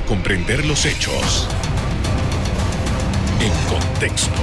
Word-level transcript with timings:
para 0.00 0.06
comprender 0.06 0.64
los 0.64 0.84
hechos 0.86 1.48
en 3.40 3.50
contexto. 3.68 4.40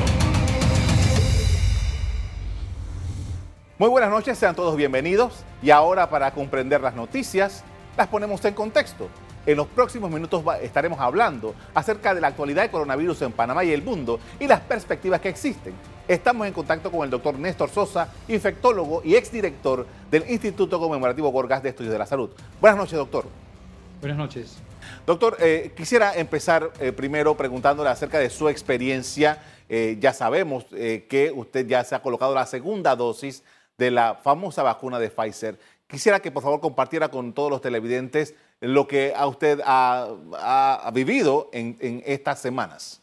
Muy 3.78 3.90
buenas 3.90 4.10
noches, 4.10 4.38
sean 4.38 4.56
todos 4.56 4.76
bienvenidos. 4.76 5.44
Y 5.62 5.70
ahora 5.70 6.10
para 6.10 6.32
comprender 6.32 6.82
las 6.82 6.96
noticias, 6.96 7.64
las 7.96 8.08
ponemos 8.08 8.44
en 8.46 8.54
contexto. 8.54 9.08
En 9.46 9.58
los 9.58 9.68
próximos 9.68 10.12
minutos 10.12 10.44
estaremos 10.62 11.00
hablando 11.00 11.56
acerca 11.74 12.14
de 12.14 12.22
la 12.22 12.28
actualidad 12.28 12.64
del 12.64 12.72
coronavirus 12.72 13.22
en 13.24 13.32
Panamá 13.32 13.64
y 13.64 13.72
el 13.72 13.82
mundo 13.82 14.20
y 14.40 14.48
las 14.48 14.60
perspectivas 14.62 15.22
que 15.22 15.30
existen. 15.30 15.74
Estamos 16.08 16.48
en 16.48 16.54
contacto 16.54 16.92
con 16.92 17.04
el 17.04 17.10
doctor 17.10 17.38
Néstor 17.40 17.70
Sosa, 17.70 18.10
infectólogo 18.28 19.02
y 19.04 19.16
exdirector 19.16 19.86
del 20.12 20.30
Instituto 20.30 20.80
Conmemorativo 20.80 21.30
Gorgas 21.30 21.64
de 21.64 21.70
Estudios 21.70 21.94
de 21.94 22.00
la 22.00 22.06
Salud. 22.06 22.30
Buenas 22.60 22.78
noches, 22.78 22.98
doctor. 22.98 23.26
Buenas 24.02 24.18
noches. 24.18 24.67
Doctor, 25.08 25.38
eh, 25.40 25.72
quisiera 25.74 26.18
empezar 26.18 26.70
eh, 26.82 26.92
primero 26.92 27.38
preguntándole 27.38 27.90
acerca 27.90 28.20
de 28.20 28.30
su 28.30 28.50
experiencia. 28.50 29.42
Eh, 29.70 29.96
ya 30.02 30.12
sabemos 30.12 30.66
que 30.66 31.32
usted 31.34 31.66
ya 31.66 31.82
se 31.86 31.96
ha 31.96 32.02
colocado 32.02 32.36
la 32.36 32.46
segunda 32.46 32.94
dosis 32.94 33.42
de 33.78 33.90
la 33.90 34.16
famosa 34.16 34.64
vacuna 34.64 35.00
de 35.00 35.10
Pfizer. 35.10 35.58
Quisiera 35.88 36.20
que 36.20 36.30
por 36.30 36.44
favor 36.44 36.60
compartiera 36.60 37.08
con 37.08 37.32
todos 37.32 37.50
los 37.50 37.62
televidentes 37.62 38.36
lo 38.60 38.86
que 38.86 39.14
a 39.16 39.28
usted 39.28 39.62
ha, 39.64 40.92
vivido 40.94 41.50
en, 41.54 42.04
estas 42.06 42.42
semanas. 42.42 43.02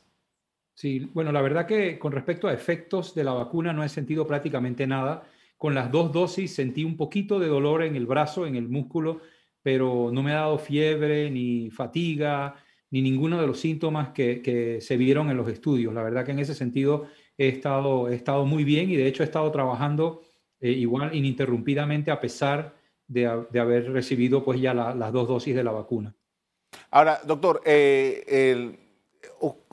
Sí, 0.74 1.10
bueno, 1.14 1.32
la 1.32 1.40
verdad 1.40 1.66
que 1.66 1.98
con 1.98 2.12
respecto 2.12 2.48
a 2.48 2.52
efectos 2.52 3.14
de 3.14 3.24
la 3.24 3.32
vacuna 3.32 3.72
no 3.72 3.82
he 3.82 3.88
sentido 3.88 4.26
prácticamente 4.26 4.86
nada. 4.86 5.26
Con 5.56 5.74
las 5.74 5.90
dos 5.90 6.12
dosis 6.12 6.54
sentí 6.54 6.84
un 6.84 6.98
poquito 6.98 7.38
de 7.38 7.48
dolor 7.48 7.82
en 7.82 7.96
el 7.96 8.04
brazo, 8.04 8.46
en 8.46 8.56
el 8.56 8.68
músculo, 8.68 9.22
pero 9.64 10.10
no 10.12 10.22
me 10.22 10.32
ha 10.32 10.40
dado 10.40 10.58
fiebre, 10.58 11.30
ni 11.30 11.70
fatiga, 11.70 12.54
ni 12.90 13.00
ninguno 13.00 13.40
de 13.40 13.46
los 13.46 13.58
síntomas 13.58 14.10
que, 14.10 14.78
se 14.82 14.96
vieron 14.98 15.30
en 15.30 15.38
los 15.38 15.48
estudios. 15.48 15.94
La 15.94 16.02
verdad 16.02 16.26
que 16.26 16.32
en 16.32 16.38
ese 16.38 16.54
sentido 16.54 17.06
he 17.38 17.48
estado, 17.48 18.10
he 18.10 18.14
estado 18.14 18.44
muy 18.44 18.62
bien 18.62 18.90
y 18.90 18.96
de 18.96 19.06
hecho 19.06 19.22
he 19.22 19.26
estado 19.26 19.50
trabajando 19.50 20.20
eh, 20.60 20.70
igual 20.70 21.14
ininterrumpidamente 21.14 22.10
a 22.10 22.20
pesar 22.20 22.76
de, 23.08 23.26
haber 23.26 23.90
recibido 23.90 24.44
pues 24.44 24.60
ya 24.60 24.74
las 24.74 25.12
dos 25.12 25.28
dosis 25.28 25.54
de 25.54 25.64
la 25.64 25.72
vacuna. 25.72 26.14
Ahora, 26.90 27.20
doctor, 27.24 27.62
eh, 27.64 28.76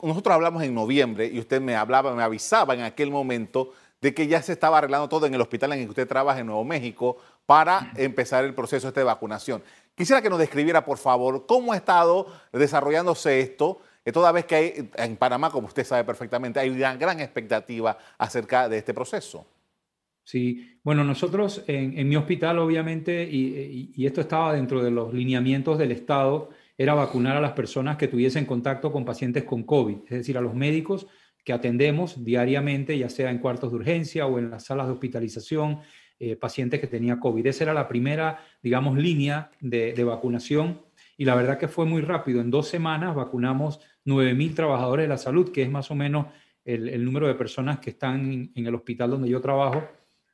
nosotros 0.02 0.34
hablamos 0.34 0.62
en 0.62 0.74
noviembre 0.74 1.26
y 1.26 1.38
usted 1.38 1.60
me 1.60 1.76
hablaba, 1.76 2.14
me 2.14 2.22
avisaba 2.22 2.72
en 2.72 2.80
aquel 2.80 3.10
momento 3.10 3.72
de 4.02 4.12
que 4.12 4.26
ya 4.26 4.42
se 4.42 4.52
estaba 4.52 4.78
arreglando 4.78 5.08
todo 5.08 5.26
en 5.26 5.34
el 5.34 5.40
hospital 5.40 5.72
en 5.72 5.78
el 5.78 5.84
que 5.84 5.90
usted 5.90 6.08
trabaja 6.08 6.40
en 6.40 6.46
Nuevo 6.46 6.64
México 6.64 7.18
para 7.46 7.92
empezar 7.96 8.44
el 8.44 8.52
proceso 8.52 8.90
de 8.90 9.04
vacunación. 9.04 9.62
Quisiera 9.94 10.22
que 10.22 10.30
nos 10.30 10.38
describiera, 10.38 10.84
por 10.84 10.98
favor, 10.98 11.46
cómo 11.46 11.72
ha 11.72 11.76
estado 11.76 12.26
desarrollándose 12.52 13.40
esto, 13.40 13.80
toda 14.10 14.32
vez 14.32 14.46
que 14.46 14.54
hay, 14.54 14.90
en 14.96 15.16
Panamá, 15.16 15.50
como 15.50 15.68
usted 15.68 15.84
sabe 15.84 16.02
perfectamente, 16.04 16.58
hay 16.58 16.70
una 16.70 16.96
gran 16.96 17.20
expectativa 17.20 17.98
acerca 18.18 18.68
de 18.68 18.78
este 18.78 18.94
proceso. 18.94 19.46
Sí, 20.24 20.78
bueno, 20.82 21.04
nosotros 21.04 21.64
en, 21.66 22.08
mi 22.08 22.16
hospital, 22.16 22.58
obviamente, 22.58 23.28
y, 23.30 24.06
esto 24.06 24.20
estaba 24.20 24.54
dentro 24.54 24.82
de 24.82 24.90
los 24.90 25.12
lineamientos 25.12 25.78
del 25.78 25.92
Estado, 25.92 26.50
era 26.78 26.94
vacunar 26.94 27.36
a 27.36 27.40
las 27.40 27.52
personas 27.52 27.96
que 27.96 28.08
tuviesen 28.08 28.46
contacto 28.46 28.90
con 28.90 29.04
pacientes 29.04 29.44
con 29.44 29.62
COVID, 29.64 29.98
es 30.04 30.18
decir, 30.18 30.38
a 30.38 30.40
los 30.40 30.54
médicos 30.54 31.06
que 31.44 31.52
atendemos 31.52 32.24
diariamente, 32.24 32.96
ya 32.96 33.08
sea 33.08 33.30
en 33.30 33.38
cuartos 33.38 33.70
de 33.70 33.76
urgencia 33.76 34.26
o 34.26 34.38
en 34.38 34.50
las 34.50 34.64
salas 34.64 34.86
de 34.86 34.92
hospitalización, 34.92 35.80
eh, 36.24 36.36
pacientes 36.36 36.78
que 36.78 36.86
tenían 36.86 37.18
COVID. 37.18 37.44
Esa 37.48 37.64
era 37.64 37.74
la 37.74 37.88
primera, 37.88 38.44
digamos, 38.62 38.96
línea 38.96 39.50
de, 39.60 40.04
vacunación 40.04 40.80
y 41.16 41.24
la 41.24 41.34
verdad 41.34 41.58
que 41.58 41.66
fue 41.66 41.84
muy 41.84 42.00
rápido. 42.00 42.40
En 42.40 42.48
dos 42.48 42.68
semanas 42.68 43.16
vacunamos 43.16 43.80
9.000 44.06 44.54
trabajadores 44.54 45.02
de 45.02 45.08
la 45.08 45.18
salud, 45.18 45.50
que 45.50 45.62
es 45.62 45.68
más 45.68 45.90
o 45.90 45.96
menos 45.96 46.26
el, 46.64 47.04
número 47.04 47.26
de 47.26 47.34
personas 47.34 47.80
que 47.80 47.90
están 47.90 48.52
en 48.54 48.66
el 48.66 48.72
hospital 48.72 49.10
donde 49.10 49.28
yo 49.28 49.40
trabajo 49.40 49.82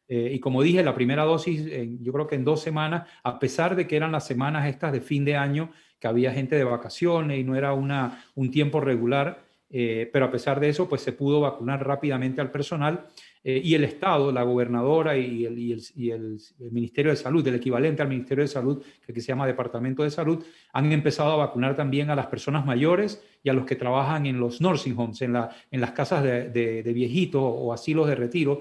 eh, 0.09 0.33
y 0.35 0.41
como 0.41 0.63
dije, 0.63 0.83
la 0.83 0.95
primera 0.95 1.25
dosis, 1.25 1.65
yo 2.03 2.13
creo 2.13 2.27
que 2.27 2.35
en 2.35 2.45
dos 2.45 2.61
semanas, 2.61 3.09
a 3.23 3.39
pesar 3.39 3.75
de 3.75 3.87
que 3.87 3.97
eran 3.97 4.13
las 4.13 4.27
semanas 4.27 4.67
estas 4.67 4.93
de 4.93 5.01
fin 5.01 5.25
de 5.25 5.37
año, 5.37 5.71
que 5.99 6.07
había 6.07 6.33
gente 6.33 6.55
de 6.57 6.65
vacaciones 6.65 7.39
y 7.39 7.45
no 7.45 7.57
era 7.57 7.73
una, 7.73 8.25
un 8.35 8.51
tiempo 8.51 8.81
regular, 8.81 9.43
eh, 9.71 10.09
pero 10.13 10.27
a 10.27 10.31
pesar 10.31 10.61
de 10.61 10.71
eso, 10.71 10.89
pues 10.89 11.03
se 11.03 11.13
pudo 11.13 11.41
vacunar 11.41 11.87
rápidamente 11.87 12.41
al 12.41 12.51
personal 12.51 13.07
eh, 13.51 13.63
y 13.65 13.75
el 13.75 13.85
Estado, 13.85 14.31
la 14.31 14.43
gobernadora 14.43 15.17
y 15.17 15.47
el, 15.47 15.59
y, 15.59 16.11
el, 16.11 16.39
Ministerio 16.71 17.13
de 17.13 17.17
Salud, 17.17 17.47
el 17.49 17.55
equivalente 17.55 18.03
al 18.03 18.09
Ministerio 18.11 18.45
de 18.45 18.49
Salud, 18.49 18.83
que 19.07 19.13
aquí 19.13 19.23
se 19.23 19.29
llama 19.29 19.47
Departamento 19.47 20.03
de 20.03 20.11
Salud, 20.11 20.45
han 20.75 20.93
empezado 20.93 21.33
a 21.33 21.37
vacunar 21.37 21.75
también 21.75 22.11
a 22.11 22.15
las 22.15 22.27
personas 22.27 22.67
mayores 22.67 23.25
y 23.43 23.49
a 23.49 23.55
los 23.55 23.65
que 23.65 23.75
trabajan 23.75 24.27
en 24.27 24.39
los 24.39 24.61
nursing 24.61 24.99
homes, 24.99 25.23
en, 25.23 25.33
la, 25.33 25.49
en 25.71 25.81
las 25.81 25.93
casas 25.93 26.23
de, 26.23 26.51
de, 26.51 26.93
viejitos 26.93 27.41
o 27.43 27.73
asilos 27.73 28.07
de 28.07 28.17
retiro. 28.17 28.61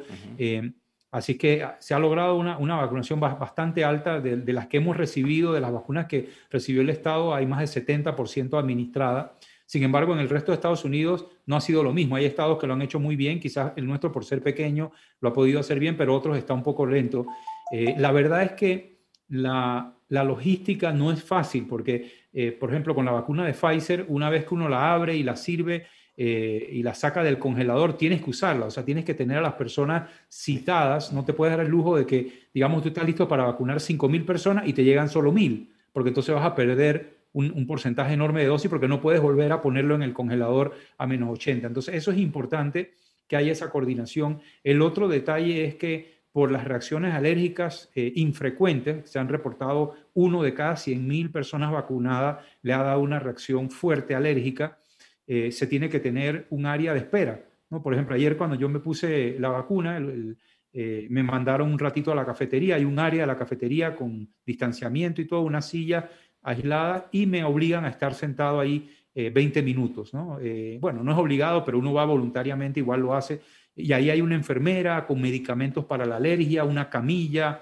Así 1.11 1.37
que 1.37 1.67
se 1.79 1.93
ha 1.93 1.99
logrado 1.99 2.35
una, 2.35 2.75
vacunación 2.77 3.19
bastante 3.19 3.83
alta 3.83 4.21
de, 4.21 4.53
las 4.53 4.67
que 4.67 4.77
hemos 4.77 4.95
recibido, 4.95 5.51
de 5.51 5.59
las 5.59 5.73
vacunas 5.73 6.05
que 6.05 6.29
recibió 6.49 6.81
el 6.81 6.89
Estado, 6.89 7.35
hay 7.35 7.45
más 7.45 7.59
del 7.73 7.85
70% 7.85 8.57
administrada. 8.57 9.33
Sin 9.67 9.83
embargo, 9.83 10.13
en 10.13 10.19
el 10.19 10.29
resto 10.29 10.51
de 10.51 10.55
Estados 10.55 10.85
Unidos 10.85 11.27
no 11.45 11.57
ha 11.57 11.61
sido 11.61 11.83
lo 11.83 11.93
mismo. 11.93 12.15
Hay 12.15 12.23
estados 12.23 12.57
que 12.57 12.65
lo 12.65 12.73
han 12.73 12.81
hecho 12.81 13.01
muy 13.01 13.17
bien, 13.17 13.39
quizás 13.39 13.73
el 13.75 13.85
nuestro 13.85 14.13
por 14.13 14.23
ser 14.23 14.41
pequeño 14.41 14.91
lo 15.19 15.29
ha 15.29 15.33
podido 15.33 15.59
hacer 15.59 15.77
bien, 15.77 15.97
pero 15.97 16.15
otros 16.15 16.37
está 16.37 16.53
un 16.53 16.63
poco 16.63 16.85
lento. 16.85 17.27
Eh, 17.71 17.93
la 17.97 18.13
verdad 18.13 18.43
es 18.43 18.51
que 18.53 19.01
la, 19.27 19.93
logística 20.09 20.93
no 20.93 21.11
es 21.11 21.21
fácil 21.21 21.67
porque, 21.67 22.09
eh, 22.31 22.53
por 22.53 22.69
ejemplo, 22.69 22.95
con 22.95 23.03
la 23.03 23.11
vacuna 23.11 23.45
de 23.45 23.53
Pfizer, 23.53 24.05
una 24.07 24.29
vez 24.29 24.45
que 24.45 24.55
uno 24.55 24.69
la 24.69 24.93
abre 24.93 25.17
y 25.17 25.23
la 25.23 25.35
sirve, 25.35 25.85
eh, 26.15 26.69
y 26.71 26.81
la 26.81 26.95
saca 26.95 27.21
del 27.21 27.37
congelador, 27.37 27.97
tienes 27.97 28.23
que 28.23 28.29
usarla, 28.29 28.67
o 28.67 28.71
sea, 28.71 28.85
tienes 28.85 29.03
que 29.03 29.13
tener 29.13 29.37
a 29.37 29.41
las 29.41 29.53
personas 29.53 30.09
citadas, 30.31 31.11
no 31.11 31.25
te 31.25 31.33
puedes 31.33 31.55
dar 31.55 31.63
el 31.63 31.69
lujo 31.69 31.97
de 31.97 32.07
que, 32.07 32.47
digamos, 32.53 32.81
tú 32.81 32.87
estás 32.87 33.05
listo 33.05 33.27
para 33.27 33.43
vacunar 33.43 33.79
5.000 33.79 34.25
personas 34.25 34.67
y 34.67 34.73
te 34.73 34.83
llegan 34.83 35.09
solo 35.09 35.31
1.000, 35.31 35.69
porque 35.91 36.09
entonces 36.09 36.33
vas 36.33 36.45
a 36.45 36.55
perder 36.55 37.16
un, 37.37 37.67
porcentaje 37.67 38.13
enorme 38.13 38.41
de 38.41 38.47
dosis 38.47 38.69
porque 38.69 38.87
no 38.87 39.01
puedes 39.01 39.21
volver 39.21 39.51
a 39.51 39.61
ponerlo 39.61 39.95
en 39.95 40.01
el 40.01 40.13
congelador 40.13 40.73
a 40.97 41.05
menos 41.05 41.29
80. 41.29 41.67
Entonces, 41.67 41.95
eso 41.95 42.11
es 42.11 42.17
importante 42.17 42.93
que 43.27 43.35
haya 43.35 43.51
esa 43.51 43.69
coordinación. 43.69 44.41
El 44.63 44.81
otro 44.81 45.07
detalle 45.07 45.65
es 45.65 45.75
que 45.75 46.17
por 46.31 46.51
las 46.51 46.65
reacciones 46.65 47.13
alérgicas 47.13 47.89
eh, 47.95 48.11
infrecuentes, 48.15 49.09
se 49.09 49.17
han 49.17 49.27
reportado 49.27 49.95
uno 50.13 50.43
de 50.43 50.53
cada 50.53 50.73
100.000 50.73 51.31
personas 51.31 51.71
vacunadas 51.71 52.45
le 52.61 52.73
ha 52.73 52.83
dado 52.83 52.99
una 52.99 53.19
reacción 53.19 53.71
fuerte 53.71 54.13
alérgica. 54.13 54.77
Eh, 55.25 55.51
se 55.51 55.65
tiene 55.65 55.89
que 55.89 55.99
tener 55.99 56.45
un 56.51 56.67
área 56.67 56.93
de 56.93 56.99
espera. 56.99 57.43
¿no? 57.69 57.81
Por 57.81 57.93
ejemplo, 57.93 58.15
ayer 58.15 58.37
cuando 58.37 58.55
yo 58.55 58.69
me 58.69 58.79
puse 58.79 59.35
la 59.39 59.49
vacuna, 59.49 59.99
eh, 60.73 61.07
me 61.09 61.23
mandaron 61.23 61.71
un 61.71 61.79
ratito 61.79 62.11
a 62.11 62.15
la 62.15 62.25
cafetería, 62.25 62.75
hay 62.75 62.85
un 62.85 62.99
área 62.99 63.21
de 63.21 63.27
la 63.27 63.37
cafetería 63.37 63.95
con 63.95 64.29
distanciamiento 64.45 65.21
y 65.21 65.25
todo, 65.25 65.41
una 65.41 65.61
silla 65.61 66.07
aislada 66.49 67.07
y 67.11 67.25
me 67.25 67.43
obligan 67.43 67.85
a 67.85 67.89
estar 67.89 68.13
sentado 68.13 68.59
ahí 68.59 68.89
20 69.13 69.59
eh, 69.59 69.63
minutos. 69.63 70.13
¿no? 70.13 70.39
bueno, 70.79 71.03
no 71.03 71.11
es 71.11 71.17
obligado, 71.17 71.63
pero 71.65 71.79
uno 71.79 71.93
va 71.93 72.05
voluntariamente, 72.05 72.79
igual 72.79 73.01
lo 73.01 73.15
hace. 73.15 73.41
Y 73.75 73.93
ahí 73.93 74.09
hay 74.09 74.21
una 74.21 74.35
enfermera 74.35 75.05
con 75.05 75.21
medicamentos 75.21 75.85
para 75.85 76.05
la 76.05 76.17
alergia, 76.17 76.63
una 76.63 76.89
camilla, 76.89 77.61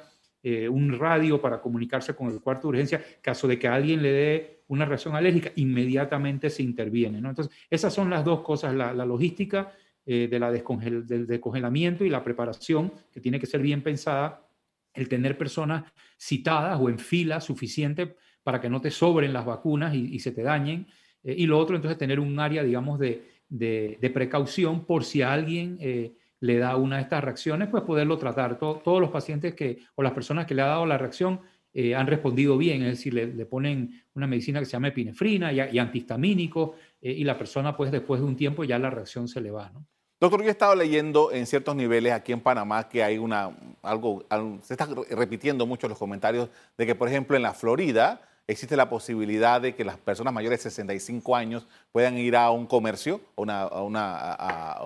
un 0.70 0.98
radio 0.98 1.42
para 1.42 1.60
comunicarse 1.60 2.16
con 2.16 2.32
el 2.32 2.40
cuarto 2.40 2.68
de 2.68 2.70
urgencia, 2.70 3.04
caso 3.22 3.48
de 3.48 3.58
que 3.58 3.68
alguien 3.68 4.02
le 4.02 4.12
dé 4.12 4.56
una 4.68 4.86
reacción 4.86 5.16
alérgica, 5.16 5.52
inmediatamente 5.56 6.50
se 6.50 6.64
interviene. 6.64 7.22
¿no? 7.22 7.30
Entonces, 7.30 7.56
esas 7.70 7.94
son 7.94 8.10
las 8.10 8.24
dos 8.26 8.42
cosas, 8.42 8.74
la, 8.74 8.94
logística 9.06 9.74
eh, 10.06 10.28
de 10.30 10.40
la 10.40 10.52
del 10.52 11.28
descongelamiento 11.28 12.04
y 12.04 12.10
la 12.10 12.24
preparación, 12.24 12.92
que 13.12 13.22
tiene 13.22 13.40
que 13.40 13.46
ser 13.46 13.62
bien 13.62 13.82
pensada, 13.82 14.48
el 14.94 15.10
tener 15.10 15.38
personas 15.38 15.84
citadas 16.18 16.80
o 16.80 16.90
en 16.90 17.00
fila 17.00 17.42
suficiente 17.42 18.16
para 18.46 18.62
que 18.62 18.70
no 18.70 18.80
te 18.80 18.92
sobren 18.92 19.34
las 19.34 19.44
vacunas 19.44 19.96
y, 19.96 20.20
se 20.20 20.32
te 20.32 20.44
dañen. 20.44 20.86
Eh, 21.24 21.34
y 21.40 21.48
lo 21.48 21.58
otro, 21.58 21.76
entonces, 21.76 21.98
tener 21.98 22.20
un 22.20 22.40
área, 22.40 22.64
digamos, 22.64 23.00
de, 23.00 23.24
de, 23.50 24.12
precaución 24.14 24.86
por 24.86 25.04
si 25.04 25.24
a 25.24 25.34
alguien 25.34 25.78
eh, 25.82 26.14
le 26.40 26.58
da 26.60 26.76
una 26.76 26.98
de 26.98 27.02
estas 27.02 27.24
reacciones, 27.24 27.70
pues 27.70 27.84
poderlo 27.84 28.20
tratar. 28.20 28.60
todos 28.60 29.02
los 29.02 29.10
pacientes 29.10 29.56
que, 29.56 29.80
o 29.96 30.04
las 30.04 30.14
personas 30.14 30.46
que 30.46 30.54
le 30.54 30.62
ha 30.62 30.68
dado 30.68 30.86
la 30.86 31.00
reacción 31.00 31.40
eh, 31.74 31.96
han 31.96 32.08
respondido 32.08 32.56
bien, 32.58 32.84
es 32.84 32.98
decir, 32.98 33.14
le, 33.14 33.46
ponen 33.46 34.04
una 34.14 34.28
medicina 34.28 34.60
que 34.60 34.66
se 34.66 34.74
llama 34.74 34.90
epinefrina 34.90 35.52
y, 35.52 35.60
eh, 35.60 36.86
y 37.02 37.24
la 37.24 37.38
persona, 37.38 37.76
pues 37.76 37.92
después 37.92 38.22
de 38.22 38.28
un 38.28 38.36
tiempo 38.36 38.64
ya 38.64 38.80
la 38.80 38.90
reacción 38.90 39.28
se 39.28 39.42
le 39.42 39.52
va, 39.52 39.72
¿no? 39.72 39.86
Doctor, 40.18 40.42
yo 40.42 40.48
he 40.48 40.52
estado 40.52 40.74
leyendo 40.76 41.34
en 41.34 41.46
ciertos 41.46 41.76
niveles 41.76 42.14
aquí 42.14 42.32
en 42.32 42.40
Panamá 42.40 42.88
que 42.88 43.04
hay 43.04 43.18
una, 43.18 43.52
algo, 43.82 44.26
se 44.62 44.74
está 44.74 44.88
repitiendo 45.12 45.66
mucho 45.66 45.90
los 45.90 45.98
comentarios 45.98 46.50
de 46.78 46.86
que, 46.86 46.96
por 46.96 47.10
ejemplo, 47.10 47.36
en 47.36 47.44
la 47.44 47.54
Florida 47.54 48.22
existe 48.48 48.76
la 48.76 48.90
posibilidad 48.90 49.60
de 49.60 49.76
que 49.76 49.84
las 49.84 49.98
personas 49.98 50.34
mayores 50.34 50.60
de 50.60 50.70
65 50.70 51.36
años 51.36 51.68
puedan 51.92 52.18
ir 52.18 52.36
a 52.36 52.52
un 52.52 52.68
comercio, 52.68 53.22
a 53.38 53.82
una, 53.82 54.78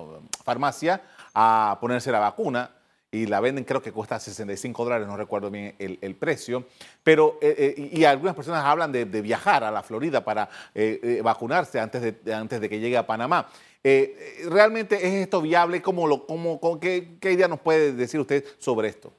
farmacia, 0.44 1.02
a 1.34 1.78
ponerse 1.82 2.12
la 2.12 2.20
vacuna 2.20 2.72
y 3.12 3.26
la 3.26 3.40
venden, 3.40 3.64
creo 3.64 3.82
que 3.82 3.92
cuesta 3.92 4.20
65 4.20 4.84
dólares, 4.84 5.08
no 5.08 5.18
recuerdo 5.18 5.50
bien 5.50 5.76
el, 5.80 6.16
precio, 6.16 6.68
pero 7.04 7.40
eh, 7.42 7.76
eh, 7.78 7.90
y 7.92 8.04
algunas 8.04 8.36
personas 8.36 8.64
hablan 8.64 8.92
de, 8.92 9.06
viajar 9.06 9.64
a 9.64 9.72
la 9.72 9.82
Florida 9.82 10.24
para 10.24 10.48
eh, 10.76 11.20
vacunarse 11.24 11.80
antes 11.80 12.02
de, 12.02 12.34
antes 12.34 12.62
de 12.62 12.70
que 12.70 12.80
llegue 12.80 12.98
a 12.98 13.08
Panamá. 13.08 13.50
¿Realmente 13.84 14.96
es 14.96 15.14
esto 15.24 15.42
viable? 15.42 15.82
¿Cómo 15.82 16.06
lo, 16.06 16.28
cómo, 16.28 16.80
qué, 16.80 17.18
idea 17.24 17.48
nos 17.48 17.60
puede 17.60 17.94
decir 17.94 18.20
usted 18.20 18.46
sobre 18.60 18.90
esto? 18.90 19.12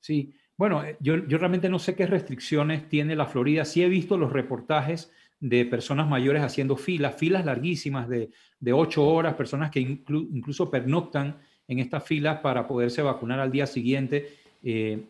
Sí, 0.00 0.34
bueno, 0.56 0.82
yo, 1.00 1.26
yo 1.26 1.38
realmente 1.38 1.68
no 1.68 1.78
sé 1.78 1.94
qué 1.94 2.06
restricciones 2.06 2.88
tiene 2.88 3.16
la 3.16 3.26
Florida. 3.26 3.64
Sí 3.64 3.82
he 3.82 3.88
visto 3.88 4.16
los 4.16 4.32
reportajes 4.32 5.10
de 5.40 5.64
personas 5.64 6.08
mayores 6.08 6.42
haciendo 6.42 6.76
filas, 6.76 7.16
filas 7.16 7.44
larguísimas 7.44 8.08
de, 8.08 8.30
de 8.60 8.72
ocho 8.72 9.04
horas, 9.04 9.34
personas 9.34 9.70
que 9.70 9.80
incluso 9.80 10.70
pernoctan 10.70 11.36
en 11.66 11.78
estas 11.80 12.04
filas 12.04 12.40
para 12.40 12.68
poderse 12.68 13.02
vacunar 13.02 13.40
al 13.40 13.50
día 13.50 13.66
siguiente. 13.66 14.36
Eh, 14.62 15.02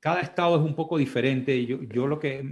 cada 0.00 0.20
estado 0.20 0.56
es 0.56 0.62
un 0.62 0.74
poco 0.74 0.98
diferente. 0.98 1.64
Yo, 1.66 1.82
yo 1.82 2.06
lo 2.06 2.18
que 2.18 2.42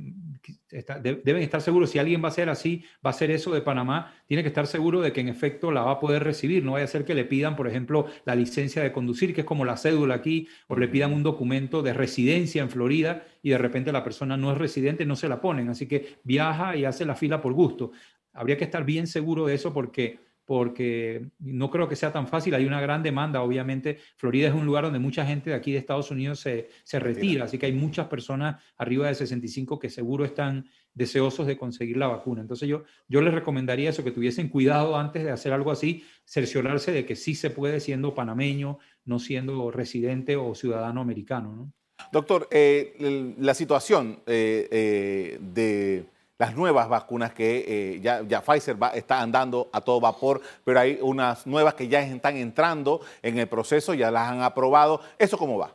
deben 1.24 1.42
estar 1.42 1.60
seguros, 1.60 1.90
si 1.90 1.98
alguien 1.98 2.22
va 2.22 2.28
a 2.28 2.32
ser 2.32 2.48
así, 2.48 2.84
va 3.04 3.10
a 3.10 3.12
ser 3.12 3.30
eso 3.30 3.52
de 3.52 3.60
Panamá, 3.60 4.14
tiene 4.26 4.42
que 4.42 4.48
estar 4.48 4.66
seguro 4.66 5.00
de 5.00 5.12
que 5.12 5.20
en 5.20 5.28
efecto 5.28 5.70
la 5.70 5.82
va 5.82 5.92
a 5.92 6.00
poder 6.00 6.24
recibir. 6.24 6.64
No 6.64 6.72
vaya 6.72 6.84
a 6.84 6.88
ser 6.88 7.04
que 7.04 7.14
le 7.14 7.24
pidan, 7.24 7.56
por 7.56 7.68
ejemplo, 7.68 8.06
la 8.24 8.34
licencia 8.34 8.82
de 8.82 8.92
conducir, 8.92 9.34
que 9.34 9.42
es 9.42 9.46
como 9.46 9.64
la 9.64 9.76
cédula 9.76 10.14
aquí, 10.14 10.48
o 10.68 10.76
le 10.76 10.88
pidan 10.88 11.12
un 11.12 11.22
documento 11.22 11.82
de 11.82 11.92
residencia 11.92 12.62
en 12.62 12.70
Florida 12.70 13.24
y 13.42 13.50
de 13.50 13.58
repente 13.58 13.92
la 13.92 14.04
persona 14.04 14.36
no 14.36 14.52
es 14.52 14.58
residente, 14.58 15.06
no 15.06 15.16
se 15.16 15.28
la 15.28 15.40
ponen. 15.40 15.68
Así 15.68 15.86
que 15.86 16.18
viaja 16.24 16.76
y 16.76 16.84
hace 16.84 17.04
la 17.04 17.14
fila 17.14 17.40
por 17.40 17.52
gusto. 17.52 17.92
Habría 18.32 18.56
que 18.56 18.64
estar 18.64 18.84
bien 18.84 19.06
seguro 19.06 19.46
de 19.46 19.54
eso 19.54 19.72
porque 19.72 20.18
porque 20.46 21.28
no 21.40 21.70
creo 21.70 21.88
que 21.88 21.96
sea 21.96 22.12
tan 22.12 22.26
fácil. 22.26 22.54
Hay 22.54 22.64
una 22.64 22.80
gran 22.80 23.02
demanda, 23.02 23.42
obviamente. 23.42 23.98
Florida 24.16 24.48
es 24.48 24.54
un 24.54 24.64
lugar 24.64 24.84
donde 24.84 25.00
mucha 25.00 25.26
gente 25.26 25.50
de 25.50 25.56
aquí 25.56 25.72
de 25.72 25.78
Estados 25.78 26.10
Unidos 26.10 26.40
se, 26.40 26.68
se 26.84 26.98
retira, 26.98 27.44
así 27.44 27.58
que 27.58 27.66
hay 27.66 27.72
muchas 27.72 28.06
personas 28.06 28.62
arriba 28.78 29.08
de 29.08 29.14
65 29.14 29.78
que 29.78 29.90
seguro 29.90 30.24
están 30.24 30.66
deseosos 30.94 31.46
de 31.46 31.58
conseguir 31.58 31.98
la 31.98 32.06
vacuna. 32.06 32.40
Entonces 32.40 32.68
yo, 32.68 32.84
yo 33.06 33.20
les 33.20 33.34
recomendaría 33.34 33.90
eso, 33.90 34.02
que 34.02 34.12
tuviesen 34.12 34.48
cuidado 34.48 34.96
antes 34.96 35.24
de 35.24 35.30
hacer 35.30 35.52
algo 35.52 35.70
así, 35.70 36.04
cerciorarse 36.24 36.90
de 36.92 37.04
que 37.04 37.16
sí 37.16 37.34
se 37.34 37.50
puede 37.50 37.80
siendo 37.80 38.14
panameño, 38.14 38.78
no 39.04 39.18
siendo 39.18 39.70
residente 39.70 40.36
o 40.36 40.54
ciudadano 40.54 41.00
americano. 41.00 41.70
Doctor, 42.12 42.48
eh, 42.50 43.34
la 43.38 43.54
situación 43.54 44.20
eh, 44.26 44.68
eh, 44.70 45.38
de 45.40 46.06
las 46.38 46.54
nuevas 46.54 46.88
vacunas 46.88 47.32
que 47.32 47.64
eh, 47.66 48.00
ya, 48.00 48.22
ya, 48.26 48.42
Pfizer 48.42 48.80
va, 48.80 48.88
está 48.90 49.20
andando 49.20 49.70
a 49.72 49.80
todo 49.80 50.00
vapor, 50.00 50.40
pero 50.64 50.80
hay 50.80 50.98
unas 51.00 51.46
nuevas 51.46 51.74
que 51.74 51.88
ya 51.88 52.02
están 52.02 52.36
entrando 52.36 53.00
en 53.22 53.38
el 53.38 53.48
proceso, 53.48 53.94
ya 53.94 54.10
las 54.10 54.30
han 54.30 54.42
aprobado. 54.42 55.00
¿Eso 55.18 55.38
cómo 55.38 55.58
va? 55.58 55.72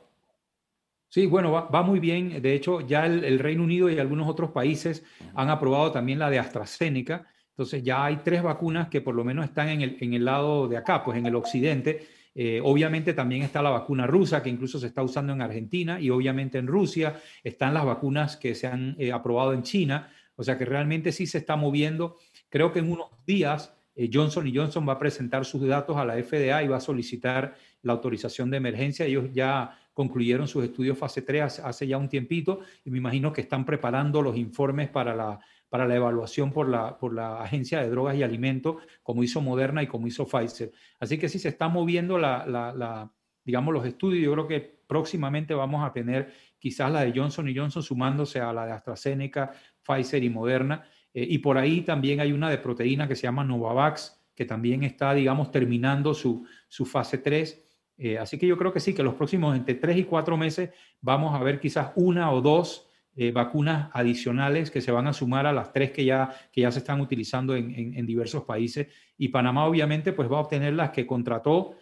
Sí, 1.09 1.25
bueno, 1.25 1.51
va, 1.51 1.81
muy 1.81 1.99
bien. 1.99 2.41
De 2.41 2.53
hecho, 2.53 2.79
ya 2.79 3.05
el, 3.05 3.37
Reino 3.39 3.63
Unido 3.63 3.89
y 3.89 3.99
algunos 3.99 4.29
otros 4.29 4.51
países 4.51 5.03
han 5.35 5.49
aprobado 5.49 5.91
también 5.91 6.19
la 6.19 6.29
de 6.29 6.39
AstraZeneca. 6.39 7.27
Entonces 7.49 7.83
ya 7.83 8.05
hay 8.05 8.17
tres 8.23 8.41
vacunas 8.41 8.87
que 8.87 9.01
por 9.01 9.13
lo 9.13 9.25
menos 9.25 9.43
están 9.43 9.67
en 9.67 9.81
el, 9.81 9.97
en 9.99 10.13
el 10.13 10.23
lado 10.23 10.69
de 10.69 10.77
acá, 10.77 11.03
pues 11.03 11.17
en 11.17 11.25
el 11.25 11.35
occidente. 11.35 12.07
Eh, 12.33 12.61
obviamente 12.63 13.13
también 13.13 13.41
está 13.41 13.61
la 13.61 13.71
vacuna 13.71 14.07
rusa, 14.07 14.41
que 14.41 14.49
incluso 14.49 14.79
se 14.79 14.87
está 14.87 15.03
usando 15.03 15.33
en 15.33 15.41
Argentina, 15.41 15.99
y 15.99 16.09
obviamente 16.09 16.57
en 16.57 16.67
Rusia 16.67 17.19
están 17.43 17.73
las 17.73 17.83
vacunas 17.83 18.37
que 18.37 18.55
se 18.55 18.67
han 18.67 18.95
eh, 18.97 19.11
aprobado 19.11 19.51
en 19.51 19.63
China. 19.63 20.09
O 20.35 20.43
sea 20.43 20.57
que 20.57 20.65
realmente 20.65 21.11
sí 21.11 21.27
se 21.27 21.37
está 21.37 21.55
moviendo. 21.55 22.17
Creo 22.49 22.71
que 22.71 22.79
en 22.79 22.91
unos 22.91 23.09
días 23.25 23.73
eh, 23.95 24.09
Johnson 24.11 24.49
Johnson 24.53 24.87
va 24.87 24.93
a 24.93 24.99
presentar 24.99 25.45
sus 25.45 25.65
datos 25.67 25.97
a 25.97 26.05
la 26.05 26.15
FDA 26.15 26.63
y 26.63 26.67
va 26.67 26.77
a 26.77 26.81
solicitar 26.81 27.55
la 27.81 27.93
autorización 27.93 28.49
de 28.49 28.57
emergencia. 28.57 29.05
Ellos 29.05 29.29
ya 29.33 29.77
concluyeron 29.93 30.47
sus 30.47 30.63
estudios 30.63 30.97
fase 30.97 31.21
3 31.21 31.59
hace 31.59 31.87
ya 31.87 31.97
un 31.97 32.07
tiempito 32.07 32.61
y 32.85 32.91
me 32.91 32.97
imagino 32.97 33.33
que 33.33 33.41
están 33.41 33.65
preparando 33.65 34.21
los 34.21 34.37
informes 34.37 34.89
para 34.89 35.15
la, 35.15 35.39
para 35.71 35.87
la 35.87 35.95
evaluación 35.95 36.51
por 36.51 36.67
la, 36.67 36.97
por 36.97 37.13
la 37.13 37.41
Agencia 37.41 37.81
de 37.81 37.89
Drogas 37.89 38.17
y 38.17 38.23
Alimentos, 38.23 38.77
como 39.03 39.23
hizo 39.23 39.41
Moderna 39.41 39.83
y 39.83 39.87
como 39.87 40.07
hizo 40.07 40.25
Pfizer. 40.25 40.71
Así 40.99 41.17
que 41.17 41.29
sí 41.29 41.39
se 41.39 41.49
está 41.49 41.67
moviendo 41.67 42.17
la, 42.17 42.45
la, 42.45 43.11
digamos, 43.43 43.73
los 43.73 43.85
estudios. 43.85 44.23
Yo 44.23 44.33
creo 44.33 44.47
que 44.47 44.81
próximamente 44.87 45.53
vamos 45.53 45.87
a 45.87 45.93
tener 45.93 46.33
quizás 46.59 46.91
la 46.91 47.05
de 47.05 47.13
Johnson 47.15 47.47
y 47.47 47.55
Johnson 47.55 47.83
sumándose 47.83 48.39
a 48.39 48.51
la 48.51 48.65
de 48.65 48.73
AstraZeneca, 48.73 49.53
Pfizer 49.83 50.23
y 50.23 50.29
Moderna. 50.29 50.83
Eh, 51.13 51.25
y 51.29 51.37
por 51.39 51.57
ahí 51.57 51.81
también 51.81 52.19
hay 52.19 52.31
una 52.31 52.49
de 52.49 52.57
proteína 52.57 53.07
que 53.07 53.15
se 53.15 53.23
llama 53.23 53.43
Novavax, 53.43 54.19
que 54.35 54.45
también 54.45 54.83
está, 54.83 55.13
digamos, 55.13 55.51
terminando 55.51 56.13
su, 56.13 56.45
su 56.67 56.85
fase 56.85 57.17
3. 57.17 57.67
Eh, 57.97 58.17
así 58.17 58.37
que 58.37 58.47
yo 58.47 58.57
creo 58.57 58.73
que 58.73 58.79
sí, 58.79 58.93
que 58.93 59.03
los 59.03 59.15
próximos 59.15 59.55
entre 59.55 59.75
3 59.75 59.97
y 59.97 60.03
4 60.05 60.37
meses 60.37 60.71
vamos 61.01 61.35
a 61.35 61.43
ver 61.43 61.59
quizás 61.59 61.91
una 61.95 62.31
o 62.31 62.41
dos 62.41 62.87
eh, 63.15 63.31
vacunas 63.31 63.89
adicionales 63.93 64.71
que 64.71 64.81
se 64.81 64.91
van 64.91 65.05
a 65.07 65.13
sumar 65.13 65.45
a 65.45 65.51
las 65.51 65.73
tres 65.73 65.91
que 65.91 66.05
ya, 66.05 66.33
que 66.51 66.61
ya 66.61 66.71
se 66.71 66.79
están 66.79 67.01
utilizando 67.01 67.55
en, 67.55 67.93
en, 67.95 68.05
diversos 68.05 68.45
países. 68.45 68.87
Y 69.17 69.27
Panamá 69.27 69.65
obviamente 69.65 70.13
pues 70.13 70.31
va 70.31 70.37
a 70.37 70.41
obtener 70.41 70.73
las 70.73 70.91
que 70.91 71.05
contrató 71.05 71.75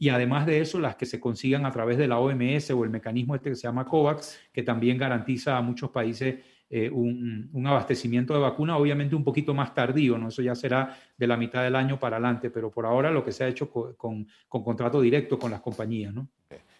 y 0.00 0.08
además 0.08 0.46
de 0.46 0.60
eso 0.60 0.80
las 0.80 0.96
que 0.96 1.04
se 1.04 1.20
consigan 1.20 1.66
a 1.66 1.70
través 1.70 1.98
de 1.98 2.08
la 2.08 2.18
OMS 2.18 2.70
o 2.70 2.84
el 2.84 2.90
mecanismo 2.90 3.34
este 3.34 3.50
que 3.50 3.56
se 3.56 3.64
llama 3.64 3.84
COVAX, 3.84 4.40
que 4.50 4.62
también 4.62 4.96
garantiza 4.96 5.58
a 5.58 5.60
muchos 5.60 5.90
países 5.90 6.36
eh, 6.72 6.88
un, 6.88 7.66
abastecimiento 7.66 8.32
de 8.32 8.38
vacuna, 8.38 8.76
obviamente 8.76 9.16
un 9.16 9.24
poquito 9.24 9.52
más 9.52 9.74
tardío, 9.74 10.16
¿no? 10.16 10.28
Eso 10.28 10.40
ya 10.40 10.54
será 10.54 10.96
de 11.16 11.26
la 11.26 11.36
mitad 11.36 11.64
del 11.64 11.74
año 11.74 11.98
para 11.98 12.16
adelante, 12.16 12.48
pero 12.48 12.70
por 12.70 12.86
ahora 12.86 13.10
lo 13.10 13.24
que 13.24 13.32
se 13.32 13.42
ha 13.42 13.48
hecho 13.48 13.68
con, 13.70 14.28
contrato 14.48 15.00
directo 15.00 15.36
con 15.36 15.50
las 15.50 15.60
compañías, 15.60 16.14
¿no? 16.14 16.28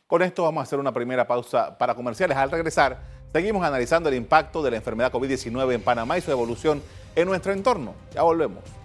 Con 0.06 0.22
esto 0.22 0.44
vamos 0.44 0.60
a 0.60 0.62
hacer 0.62 0.78
una 0.78 0.92
primera 0.92 1.26
pausa 1.26 1.76
para 1.76 1.96
comerciales. 1.96 2.36
Al 2.36 2.52
regresar, 2.52 3.00
seguimos 3.32 3.64
analizando 3.64 4.08
el 4.08 4.14
impacto 4.14 4.62
de 4.62 4.70
la 4.70 4.76
enfermedad 4.76 5.12
COVID-19 5.12 5.74
en 5.74 5.82
Panamá 5.82 6.18
y 6.18 6.20
su 6.20 6.30
evolución 6.30 6.80
en 7.16 7.26
nuestro 7.26 7.52
entorno. 7.52 7.94
Ya 8.14 8.22
volvemos. 8.22 8.79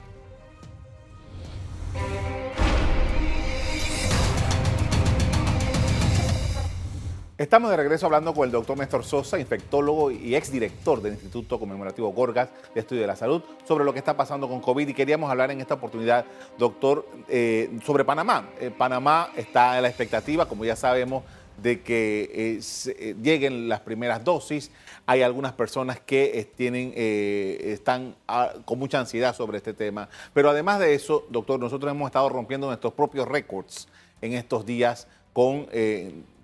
Estamos 7.38 7.70
de 7.70 7.76
regreso 7.76 8.06
hablando 8.06 8.34
con 8.34 8.46
el 8.46 8.52
doctor 8.52 8.78
Néstor 8.78 9.04
Sosa, 9.04 9.38
infectólogo 9.38 10.10
y 10.10 10.36
exdirector 10.36 11.02
del 11.02 11.16
Instituto 11.16 11.60
Conmemorativo 11.60 12.14
Gorgas 12.14 12.48
de 12.74 12.80
Estudio 12.80 13.02
de 13.02 13.08
la 13.08 13.18
Salud, 13.18 13.44
sobre 13.68 13.84
lo 13.84 13.92
que 13.92 14.00
está 14.00 14.16
pasando 14.16 14.48
con 14.48 14.62
COVID. 14.62 14.88
Y 14.88 14.94
queríamos 14.94 15.30
hablar 15.30 15.52
en 15.52 15.60
esta 15.60 15.74
oportunidad, 15.74 16.24
doctor, 16.58 17.06
eh, 17.28 17.78
sobre 17.86 18.06
Panamá. 18.06 18.52
Eh, 18.62 18.72
Panamá 18.72 19.32
está 19.36 19.76
en 19.76 19.82
la 19.82 19.90
expectativa, 19.90 20.48
como 20.48 20.64
ya 20.64 20.78
sabemos, 20.78 21.26
de 21.62 21.82
que 21.82 22.58
eh, 22.88 23.16
lleguen 23.22 23.68
las 23.68 23.82
primeras 23.82 24.24
dosis. 24.24 24.72
Hay 25.06 25.22
algunas 25.22 25.52
personas 25.52 26.00
que 26.00 26.50
tienen, 26.56 26.94
están 26.96 28.16
ah, 28.30 28.54
con 28.64 28.80
mucha 28.80 29.02
ansiedad 29.02 29.36
sobre 29.36 29.58
este 29.58 29.74
tema. 29.74 30.08
Pero 30.34 30.52
además 30.52 30.80
de 30.80 30.94
eso, 30.94 31.28
doctor, 31.30 31.60
nosotros 31.60 31.92
hemos 31.92 32.06
estado 32.06 32.30
rompiendo 32.30 32.68
nuestros 32.68 32.94
propios 32.94 33.28
récords 33.28 33.90
en 34.22 34.32
estos 34.32 34.66
días 34.66 35.10
con 35.34 35.68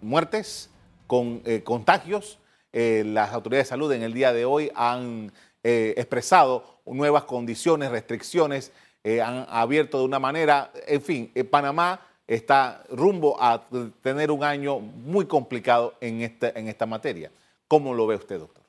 muertes 0.01 0.71
con 1.12 1.41
eh, 1.44 1.62
contagios. 1.62 2.39
Eh, 2.72 3.03
las 3.06 3.34
autoridades 3.34 3.68
de 3.68 3.70
salud 3.72 3.91
en 3.91 4.01
el 4.01 4.13
día 4.13 4.32
de 4.32 4.46
hoy 4.46 4.72
han 4.74 5.30
eh, 5.62 5.94
expresado 5.98 6.80
nuevas 6.86 7.25
condiciones, 7.25 7.91
restricciones, 7.91 8.72
han 9.03 9.46
abierto 9.50 10.00
de 10.00 10.06
una 10.06 10.20
manera, 10.20 10.72
en 10.88 11.01
fin, 11.01 11.32
Panamá 11.50 12.00
está 12.25 12.84
rumbo 12.91 13.36
a 13.41 13.68
tener 14.01 14.32
un 14.32 14.44
año 14.44 14.80
muy 14.80 15.25
complicado 15.25 15.96
en 16.00 16.22
esta, 16.22 16.51
en 16.51 16.70
esta 16.70 16.86
materia. 16.86 17.30
¿Cómo 17.68 17.94
lo 17.94 18.08
ve 18.08 18.15
usted, 18.15 18.39
doctor? 18.39 18.63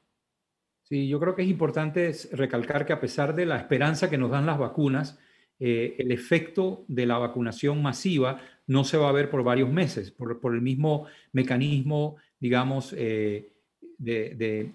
Sí, 0.83 1.07
yo 1.07 1.21
creo 1.21 1.37
que 1.37 1.43
es 1.43 1.49
importante 1.49 2.13
recalcar 2.33 2.87
que 2.87 2.93
a 2.93 3.01
pesar 3.01 3.37
de 3.37 3.47
la 3.47 3.59
esperanza 3.59 4.11
que 4.11 4.19
nos 4.19 4.33
dan 4.33 4.47
las 4.47 4.59
vacunas, 4.59 5.17
el 5.61 6.11
efecto 6.11 6.85
de 6.89 7.07
la 7.07 7.19
vacunación 7.19 7.81
masiva 7.83 8.41
no 8.67 8.83
se 8.83 8.97
va 8.97 9.11
a 9.11 9.13
ver 9.13 9.31
por 9.31 9.45
varios 9.45 9.71
meses, 9.71 10.11
por, 10.11 10.41
por 10.41 10.55
el 10.55 10.61
mismo 10.61 11.07
mecanismo 11.33 12.17
digamos, 12.43 12.93
eh, 12.99 13.53
de, 13.99 14.73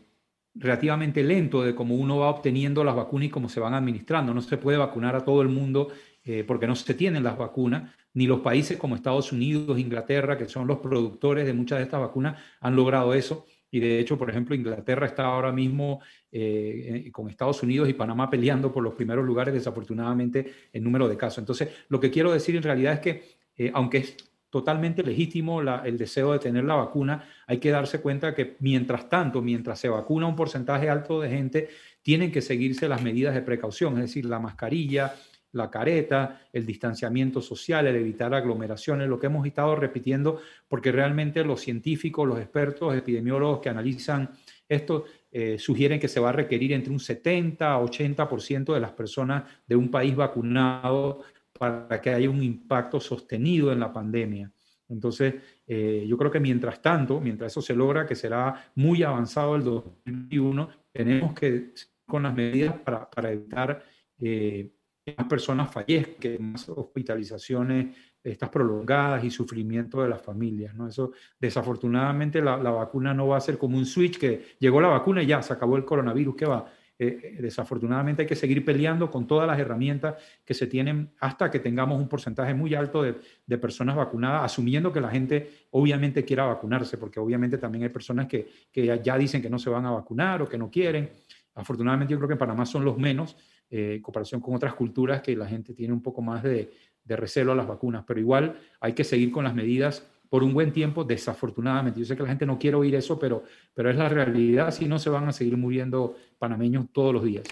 relativamente 0.55 1.21
lento 1.21 1.63
de 1.63 1.75
cómo 1.75 1.95
uno 1.95 2.19
va 2.19 2.29
obteniendo 2.29 2.81
las 2.81 2.95
vacunas 2.95 3.27
y 3.27 3.29
cómo 3.29 3.49
se 3.49 3.59
van 3.59 3.73
administrando. 3.73 4.33
No 4.33 4.41
se 4.41 4.55
puede 4.55 4.77
vacunar 4.77 5.17
a 5.17 5.25
todo 5.25 5.41
el 5.41 5.49
mundo 5.49 5.89
eh, 6.23 6.45
porque 6.47 6.65
no 6.65 6.77
se 6.77 6.93
tienen 6.93 7.23
las 7.23 7.37
vacunas, 7.37 7.93
ni 8.13 8.25
los 8.25 8.39
países 8.39 8.77
como 8.77 8.95
Estados 8.95 9.33
Unidos, 9.33 9.77
Inglaterra, 9.77 10.37
que 10.37 10.45
son 10.47 10.65
los 10.65 10.77
productores 10.77 11.45
de 11.45 11.53
muchas 11.53 11.79
de 11.79 11.83
estas 11.83 11.99
vacunas, 11.99 12.39
han 12.61 12.73
logrado 12.73 13.13
eso. 13.13 13.45
Y 13.69 13.81
de 13.81 13.99
hecho, 13.99 14.17
por 14.17 14.29
ejemplo, 14.29 14.55
Inglaterra 14.55 15.05
está 15.05 15.25
ahora 15.25 15.51
mismo 15.51 15.99
eh, 16.31 17.09
con 17.11 17.29
Estados 17.29 17.61
Unidos 17.63 17.89
y 17.89 17.93
Panamá 17.93 18.29
peleando 18.29 18.71
por 18.71 18.81
los 18.81 18.93
primeros 18.93 19.25
lugares, 19.25 19.53
desafortunadamente, 19.53 20.53
en 20.71 20.83
número 20.85 21.09
de 21.09 21.17
casos. 21.17 21.39
Entonces, 21.39 21.67
lo 21.89 21.99
que 21.99 22.11
quiero 22.11 22.31
decir 22.31 22.55
en 22.55 22.63
realidad 22.63 22.93
es 22.93 22.99
que, 23.01 23.71
aunque 23.73 23.97
es 23.97 24.17
totalmente 24.57 25.03
legítimo 25.03 25.61
el 25.61 25.97
deseo 25.99 26.33
de 26.33 26.39
tener 26.39 26.63
la 26.63 26.73
vacuna. 26.73 27.23
Hay 27.45 27.59
que 27.59 27.69
darse 27.69 28.01
cuenta 28.01 28.33
que 28.33 28.55
mientras 28.59 29.07
tanto, 29.07 29.39
mientras 29.39 29.79
se 29.79 29.87
vacuna 29.87 30.25
un 30.25 30.35
porcentaje 30.35 30.89
alto 30.89 31.21
de 31.21 31.29
gente, 31.29 31.69
tienen 32.01 32.31
que 32.31 32.41
seguirse 32.41 32.89
las 32.89 33.03
medidas 33.03 33.35
de 33.35 33.43
precaución, 33.43 33.93
es 33.95 34.05
decir, 34.05 34.25
la 34.25 34.39
mascarilla, 34.39 35.13
la 35.51 35.69
careta, 35.69 36.41
el 36.51 36.65
distanciamiento 36.65 37.39
social, 37.39 37.85
el 37.85 37.97
evitar 37.97 38.33
aglomeraciones, 38.33 39.07
lo 39.07 39.19
que 39.19 39.27
hemos 39.27 39.45
estado 39.45 39.75
repitiendo, 39.75 40.41
porque 40.67 40.91
realmente 40.91 41.43
los 41.43 41.61
científicos, 41.61 42.27
los 42.27 42.39
expertos, 42.39 42.95
epidemiólogos 42.95 43.59
que 43.59 43.69
analizan 43.69 44.31
esto, 44.67 45.05
eh, 45.31 45.59
sugieren 45.59 45.99
que 45.99 46.07
se 46.07 46.19
va 46.19 46.29
a 46.29 46.33
requerir 46.33 46.73
entre 46.73 46.91
un 46.91 46.99
70 46.99 47.73
a 47.73 47.79
80% 47.79 48.73
de 48.73 48.79
las 48.79 48.91
personas 48.91 49.43
de 49.67 49.75
un 49.75 49.91
país 49.91 50.15
vacunado 50.15 51.21
para 51.57 52.01
que 52.01 52.09
haya 52.09 52.29
un 52.29 52.43
impacto 52.43 52.99
sostenido 52.99 53.71
en 53.71 53.79
la 53.79 53.91
pandemia. 53.91 54.51
Entonces, 54.89 55.35
eh, 55.65 56.05
yo 56.07 56.17
creo 56.17 56.31
que 56.31 56.39
mientras 56.39 56.81
tanto, 56.81 57.19
mientras 57.19 57.51
eso 57.51 57.61
se 57.61 57.75
logra, 57.75 58.05
que 58.05 58.15
será 58.15 58.71
muy 58.75 59.03
avanzado 59.03 59.55
el 59.55 59.63
2021, 59.63 60.69
tenemos 60.91 61.33
que 61.33 61.73
con 62.05 62.23
las 62.23 62.33
medidas 62.33 62.73
para, 62.79 63.31
evitar 63.31 63.83
eh, 64.19 64.71
que 65.03 65.15
más 65.17 65.27
personas 65.27 65.71
fallezcan, 65.71 66.51
más 66.51 66.69
hospitalizaciones, 66.69 67.95
estas 68.23 68.49
prolongadas 68.49 69.23
y 69.23 69.29
sufrimiento 69.29 70.01
de 70.01 70.09
las 70.09 70.21
familias. 70.21 70.73
¿no? 70.73 70.87
Eso, 70.87 71.11
desafortunadamente, 71.39 72.41
la, 72.41 72.57
vacuna 72.57 73.13
no 73.13 73.27
va 73.27 73.37
a 73.37 73.41
ser 73.41 73.57
como 73.57 73.77
un 73.77 73.85
switch 73.85 74.17
que 74.17 74.55
llegó 74.59 74.81
la 74.81 74.89
vacuna 74.89 75.23
y 75.23 75.27
ya 75.27 75.41
se 75.41 75.53
acabó 75.53 75.77
el 75.77 75.85
coronavirus. 75.85 76.35
¿Qué 76.35 76.45
va? 76.45 76.65
Eh, 76.99 77.19
eh, 77.21 77.41
desafortunadamente 77.41 78.23
hay 78.23 78.27
que 78.27 78.35
seguir 78.35 78.65
peleando 78.65 79.11
con 79.11 79.27
todas 79.27 79.47
las 79.47 79.59
herramientas 79.59 80.15
que 80.43 80.55
se 80.55 80.65
tienen 80.65 81.11
hasta 81.19 81.51
que 81.51 81.59
tengamos 81.59 82.01
un 82.01 82.07
porcentaje 82.07 82.55
muy 82.55 82.73
alto 82.73 83.03
de, 83.03 83.57
personas 83.59 83.95
vacunadas, 83.95 84.43
asumiendo 84.43 84.91
que 84.91 84.99
la 84.99 85.11
gente 85.11 85.67
obviamente 85.71 86.25
quiera 86.25 86.45
vacunarse, 86.45 86.97
porque 86.97 87.19
obviamente 87.19 87.59
también 87.59 87.83
hay 87.83 87.89
personas 87.89 88.27
que, 88.27 88.47
que 88.71 88.99
ya 89.03 89.17
dicen 89.17 89.43
que 89.43 89.49
no 89.49 89.59
se 89.59 89.69
van 89.69 89.85
a 89.85 89.91
vacunar 89.91 90.41
o 90.41 90.49
que 90.49 90.57
no 90.57 90.71
quieren. 90.71 91.11
Afortunadamente 91.53 92.11
yo 92.11 92.17
creo 92.17 92.29
que 92.29 92.33
en 92.33 92.39
Panamá 92.39 92.65
son 92.65 92.83
los 92.83 92.97
menos, 92.97 93.35
eh, 93.69 93.95
en 93.95 94.01
comparación 94.01 94.41
con 94.41 94.55
otras 94.55 94.73
culturas 94.73 95.21
que 95.21 95.35
la 95.35 95.47
gente 95.47 95.73
tiene 95.73 95.93
un 95.93 96.01
poco 96.01 96.21
más 96.21 96.41
de, 96.41 96.71
de 97.03 97.15
recelo 97.15 97.51
a 97.51 97.55
las 97.55 97.67
vacunas, 97.67 98.03
pero 98.07 98.19
igual 98.19 98.59
hay 98.79 98.93
que 98.93 99.03
seguir 99.03 99.31
con 99.31 99.43
las 99.43 99.53
medidas 99.53 100.07
por 100.29 100.43
un 100.43 100.53
buen 100.53 100.71
tiempo, 100.71 101.03
desafortunadamente. 101.03 101.99
Yo 101.99 102.05
sé 102.05 102.15
que 102.15 102.23
la 102.23 102.29
gente 102.29 102.45
no 102.45 102.59
quiere 102.59 102.75
oír 102.75 102.95
eso, 102.95 103.17
pero, 103.17 103.43
pero 103.73 103.89
es 103.89 103.95
la 103.95 104.09
realidad, 104.09 104.71
si 104.71 104.85
no 104.85 104.99
se 104.99 105.09
van 105.09 105.27
a 105.27 105.33
seguir 105.33 105.57
muriendo 105.57 106.15
panameños 106.37 106.85
todos 106.91 107.13
los 107.13 107.23
días. 107.23 107.43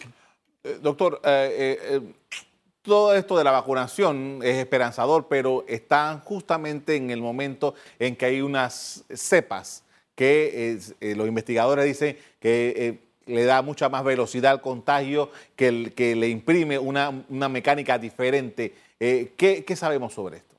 Eh, 0.63 0.79
doctor, 0.82 1.22
eh, 1.24 1.77
eh, 1.82 2.01
todo 2.82 3.15
esto 3.15 3.38
de 3.38 3.44
la 3.44 3.51
vacunación 3.51 4.39
es 4.44 4.58
esperanzador, 4.58 5.27
pero 5.27 5.63
están 5.67 6.20
justamente 6.22 6.96
en 6.96 7.12
el 7.12 7.22
momento 7.22 7.75
en 8.00 8.15
que 8.15 8.25
hay 8.25 8.41
unas 8.41 9.05
cepas 9.13 9.84
que 10.15 10.79
los 11.01 11.27
investigadores 11.27 11.86
dicen 11.86 12.17
que 12.39 13.00
le 13.25 13.44
da 13.44 13.62
mucha 13.62 13.89
más 13.89 14.03
velocidad 14.03 14.53
al 14.53 14.62
contagio, 14.62 15.29
que, 15.55 15.67
el, 15.67 15.94
que 15.94 16.15
le 16.15 16.29
imprime 16.29 16.79
una, 16.79 17.25
una 17.27 17.50
mecánica 17.50 17.98
diferente. 17.98 18.74
¿qué, 18.98 19.63
¿Qué 19.67 19.75
sabemos 19.75 20.13
sobre 20.13 20.38
esto? 20.38 20.55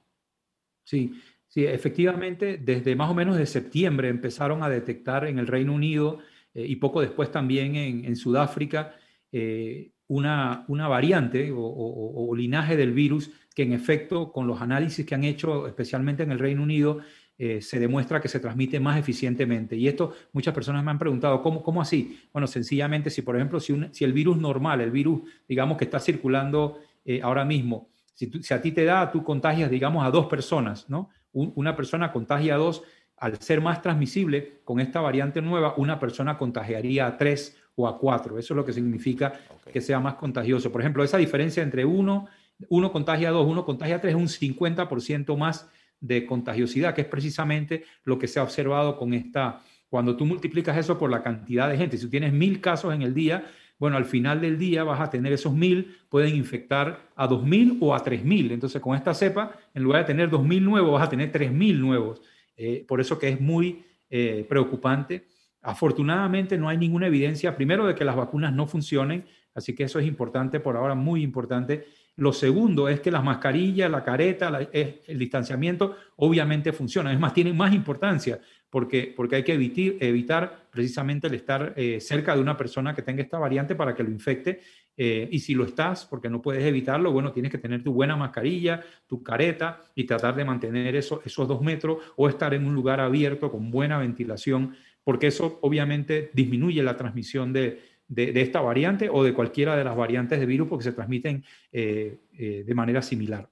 Sí, 0.84 1.20
Sí, 1.56 1.64
efectivamente, 1.64 2.58
desde 2.58 2.94
más 2.96 3.10
o 3.10 3.14
menos 3.14 3.38
de 3.38 3.46
septiembre 3.46 4.10
empezaron 4.10 4.62
a 4.62 4.68
detectar 4.68 5.26
en 5.26 5.38
el 5.38 5.46
Reino 5.46 5.72
Unido 5.72 6.18
eh, 6.52 6.66
y 6.68 6.76
poco 6.76 7.00
después 7.00 7.30
también 7.30 7.76
en, 7.76 8.14
Sudáfrica 8.14 8.94
eh, 9.32 9.92
una, 10.06 10.66
una, 10.68 10.86
variante 10.86 11.50
o, 11.56 12.30
linaje 12.36 12.76
del 12.76 12.92
virus 12.92 13.30
que 13.54 13.62
en 13.62 13.72
efecto 13.72 14.32
con 14.32 14.46
los 14.46 14.60
análisis 14.60 15.06
que 15.06 15.14
han 15.14 15.24
hecho 15.24 15.66
especialmente 15.66 16.24
en 16.24 16.32
el 16.32 16.38
Reino 16.38 16.62
Unido 16.62 16.98
eh, 17.38 17.62
se 17.62 17.80
demuestra 17.80 18.20
que 18.20 18.28
se 18.28 18.38
transmite 18.38 18.78
más 18.78 18.98
eficientemente. 18.98 19.76
Y 19.76 19.88
esto 19.88 20.12
muchas 20.34 20.52
personas 20.52 20.84
me 20.84 20.90
han 20.90 20.98
preguntado, 20.98 21.40
¿cómo, 21.40 21.62
cómo 21.62 21.80
así? 21.80 22.20
Bueno, 22.34 22.48
sencillamente 22.48 23.08
si 23.08 23.22
por 23.22 23.34
ejemplo 23.34 23.60
si, 23.60 23.72
un, 23.72 23.94
si 23.94 24.04
el 24.04 24.12
virus 24.12 24.36
normal, 24.36 24.82
el 24.82 24.90
virus 24.90 25.22
digamos 25.48 25.78
que 25.78 25.84
está 25.84 26.00
circulando 26.00 26.80
ahora 27.22 27.46
mismo, 27.46 27.88
si, 28.12 28.30
a 28.52 28.60
ti 28.60 28.72
te 28.72 28.84
da, 28.84 29.10
tú 29.10 29.24
contagias 29.24 29.70
digamos 29.70 30.04
a 30.04 30.10
dos 30.10 30.26
personas, 30.26 30.90
¿no? 30.90 31.08
Una 31.36 31.76
persona 31.76 32.12
contagia 32.12 32.54
a 32.54 32.58
dos, 32.58 32.82
al 33.18 33.38
ser 33.40 33.60
más 33.60 33.82
transmisible, 33.82 34.60
con 34.64 34.80
esta 34.80 35.00
variante 35.00 35.42
nueva, 35.42 35.74
una 35.76 36.00
persona 36.00 36.38
contagiaría 36.38 37.06
a 37.06 37.16
tres 37.16 37.56
o 37.74 37.86
a 37.86 37.98
cuatro. 37.98 38.38
Eso 38.38 38.54
es 38.54 38.56
lo 38.56 38.64
que 38.64 38.72
significa 38.72 39.34
okay. 39.60 39.72
que 39.74 39.80
sea 39.80 40.00
más 40.00 40.14
contagioso. 40.14 40.72
Por 40.72 40.80
ejemplo, 40.80 41.04
esa 41.04 41.18
diferencia 41.18 41.62
entre 41.62 41.84
uno, 41.84 42.26
uno 42.68 42.90
contagia 42.90 43.28
a 43.28 43.32
dos, 43.32 43.46
uno 43.46 43.64
contagia 43.64 43.96
a 43.96 44.00
tres, 44.00 44.14
es 44.14 44.20
un 44.20 44.28
50% 44.28 45.36
más 45.36 45.68
de 46.00 46.26
contagiosidad, 46.26 46.94
que 46.94 47.02
es 47.02 47.06
precisamente 47.06 47.84
lo 48.04 48.18
que 48.18 48.28
se 48.28 48.38
ha 48.38 48.42
observado 48.42 48.96
con 48.96 49.14
esta, 49.14 49.60
cuando 49.88 50.16
tú 50.16 50.24
multiplicas 50.24 50.76
eso 50.76 50.98
por 50.98 51.10
la 51.10 51.22
cantidad 51.22 51.68
de 51.68 51.76
gente, 51.76 51.96
si 51.96 52.04
tú 52.04 52.10
tienes 52.10 52.32
mil 52.32 52.60
casos 52.60 52.94
en 52.94 53.02
el 53.02 53.14
día, 53.14 53.44
bueno, 53.78 53.96
al 53.96 54.06
final 54.06 54.40
del 54.40 54.58
día 54.58 54.84
vas 54.84 55.00
a 55.00 55.10
tener 55.10 55.32
esos 55.32 55.52
mil, 55.52 55.96
pueden 56.08 56.34
infectar 56.34 57.10
a 57.14 57.26
dos 57.26 57.44
mil 57.44 57.76
o 57.80 57.94
a 57.94 58.02
tres 58.02 58.24
mil. 58.24 58.50
Entonces, 58.52 58.80
con 58.80 58.96
esta 58.96 59.12
cepa, 59.12 59.52
en 59.74 59.82
lugar 59.82 60.02
de 60.02 60.06
tener 60.06 60.30
dos 60.30 60.42
mil 60.42 60.64
nuevos, 60.64 60.92
vas 60.92 61.06
a 61.06 61.10
tener 61.10 61.30
tres 61.30 61.52
mil 61.52 61.80
nuevos. 61.80 62.22
Eh, 62.56 62.84
por 62.88 63.00
eso 63.00 63.18
que 63.18 63.28
es 63.28 63.40
muy 63.40 63.84
eh, 64.08 64.46
preocupante. 64.48 65.26
Afortunadamente, 65.60 66.56
no 66.56 66.68
hay 66.68 66.78
ninguna 66.78 67.08
evidencia, 67.08 67.56
primero, 67.56 67.86
de 67.86 67.94
que 67.94 68.04
las 68.04 68.16
vacunas 68.16 68.52
no 68.52 68.66
funcionen, 68.66 69.24
así 69.54 69.74
que 69.74 69.84
eso 69.84 69.98
es 69.98 70.06
importante 70.06 70.60
por 70.60 70.76
ahora, 70.76 70.94
muy 70.94 71.22
importante. 71.22 71.86
Lo 72.16 72.32
segundo 72.32 72.88
es 72.88 73.00
que 73.00 73.10
las 73.10 73.22
mascarillas, 73.22 73.90
la 73.90 74.02
careta, 74.02 74.68
el 74.72 75.18
distanciamiento, 75.18 75.96
obviamente 76.16 76.72
funcionan. 76.72 77.12
Es 77.12 77.20
más, 77.20 77.34
tienen 77.34 77.54
más 77.54 77.74
importancia 77.74 78.40
porque, 78.70 79.12
porque 79.14 79.36
hay 79.36 79.42
que 79.42 79.52
evitar, 79.52 79.94
evitar 80.00 80.68
precisamente 80.70 81.26
el 81.26 81.34
estar 81.34 81.74
eh, 81.76 82.00
cerca 82.00 82.34
de 82.34 82.40
una 82.40 82.56
persona 82.56 82.94
que 82.94 83.02
tenga 83.02 83.22
esta 83.22 83.38
variante 83.38 83.74
para 83.74 83.94
que 83.94 84.02
lo 84.02 84.10
infecte. 84.10 84.60
Eh, 84.96 85.28
y 85.30 85.40
si 85.40 85.54
lo 85.54 85.64
estás, 85.64 86.06
porque 86.06 86.30
no 86.30 86.40
puedes 86.40 86.64
evitarlo, 86.64 87.12
bueno, 87.12 87.32
tienes 87.32 87.52
que 87.52 87.58
tener 87.58 87.82
tu 87.82 87.92
buena 87.92 88.16
mascarilla, 88.16 88.82
tu 89.06 89.22
careta 89.22 89.82
y 89.94 90.04
tratar 90.04 90.34
de 90.36 90.46
mantener 90.46 90.96
eso, 90.96 91.20
esos 91.22 91.46
dos 91.46 91.60
metros 91.60 91.98
o 92.16 92.30
estar 92.30 92.54
en 92.54 92.66
un 92.66 92.74
lugar 92.74 93.00
abierto 93.00 93.50
con 93.50 93.70
buena 93.70 93.98
ventilación, 93.98 94.74
porque 95.04 95.26
eso 95.26 95.58
obviamente 95.60 96.30
disminuye 96.32 96.82
la 96.82 96.96
transmisión 96.96 97.52
de, 97.52 97.95
de, 98.08 98.40
esta 98.40 98.60
variante 98.60 99.08
o 99.10 99.24
de 99.24 99.34
cualquiera 99.34 99.76
de 99.76 99.84
las 99.84 99.96
variantes 99.96 100.38
de 100.38 100.46
virus 100.46 100.68
porque 100.68 100.84
se 100.84 100.92
transmiten 100.92 101.44
eh, 101.72 102.18
eh, 102.38 102.64
de 102.66 102.74
manera 102.74 103.02
similar. 103.02 103.48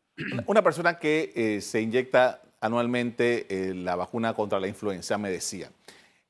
Una 0.46 0.62
persona 0.62 0.98
que 0.98 1.32
eh, 1.34 1.60
se 1.60 1.80
inyecta 1.80 2.40
anualmente 2.60 3.74
la 3.74 3.94
vacuna 3.94 4.32
contra 4.32 4.58
la 4.58 4.68
influenza, 4.68 5.18
me 5.18 5.30
decía. 5.30 5.70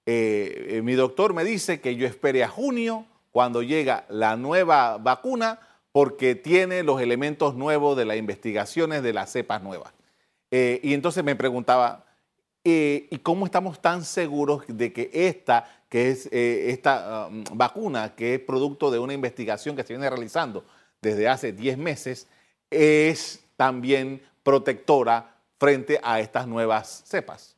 Mi 0.05 0.93
doctor 0.95 1.33
me 1.33 1.45
dice 1.45 1.81
que 1.81 1.95
yo 1.95 2.09
espere 2.09 2.43
a 2.43 2.49
junio 2.49 3.07
cuando 3.31 3.63
llega 3.63 4.05
la 4.09 4.37
nueva 4.37 4.99
vacuna 4.99 5.61
porque 5.93 6.35
tiene 6.35 6.83
los 6.83 7.01
elementos 7.01 7.55
nuevos 7.55 7.97
de 7.97 8.05
las 8.05 8.17
investigaciones 8.17 9.05
de 9.05 9.13
las 9.13 9.31
cepas 9.31 9.63
nuevas. 9.63 9.93
Y 10.51 10.93
entonces 10.93 11.23
me 11.23 11.37
preguntaba, 11.37 12.05
eh, 12.65 13.07
¿y 13.11 13.19
cómo 13.19 13.45
estamos 13.45 13.81
tan 13.81 14.05
seguros 14.05 14.65
de 14.67 14.93
que 14.93 15.11
esta, 15.13 15.85
que 15.89 16.11
es 16.11 16.27
esta 16.33 17.29
um, 17.29 17.45
vacuna, 17.53 18.15
que 18.15 18.35
es 18.35 18.41
producto 18.41 18.91
de 18.91 18.99
una 18.99 19.13
investigación 19.13 19.77
que 19.77 19.83
se 19.83 19.93
viene 19.93 20.09
realizando 20.09 20.65
desde 21.01 21.29
hace 21.29 21.53
10 21.53 21.79
meses, 21.79 22.27
es 22.71 23.45
también 23.57 24.23
protectora 24.43 25.35
frente 25.59 26.01
a 26.03 26.21
estas 26.21 26.47
nuevas 26.47 27.03
cepas. 27.07 27.57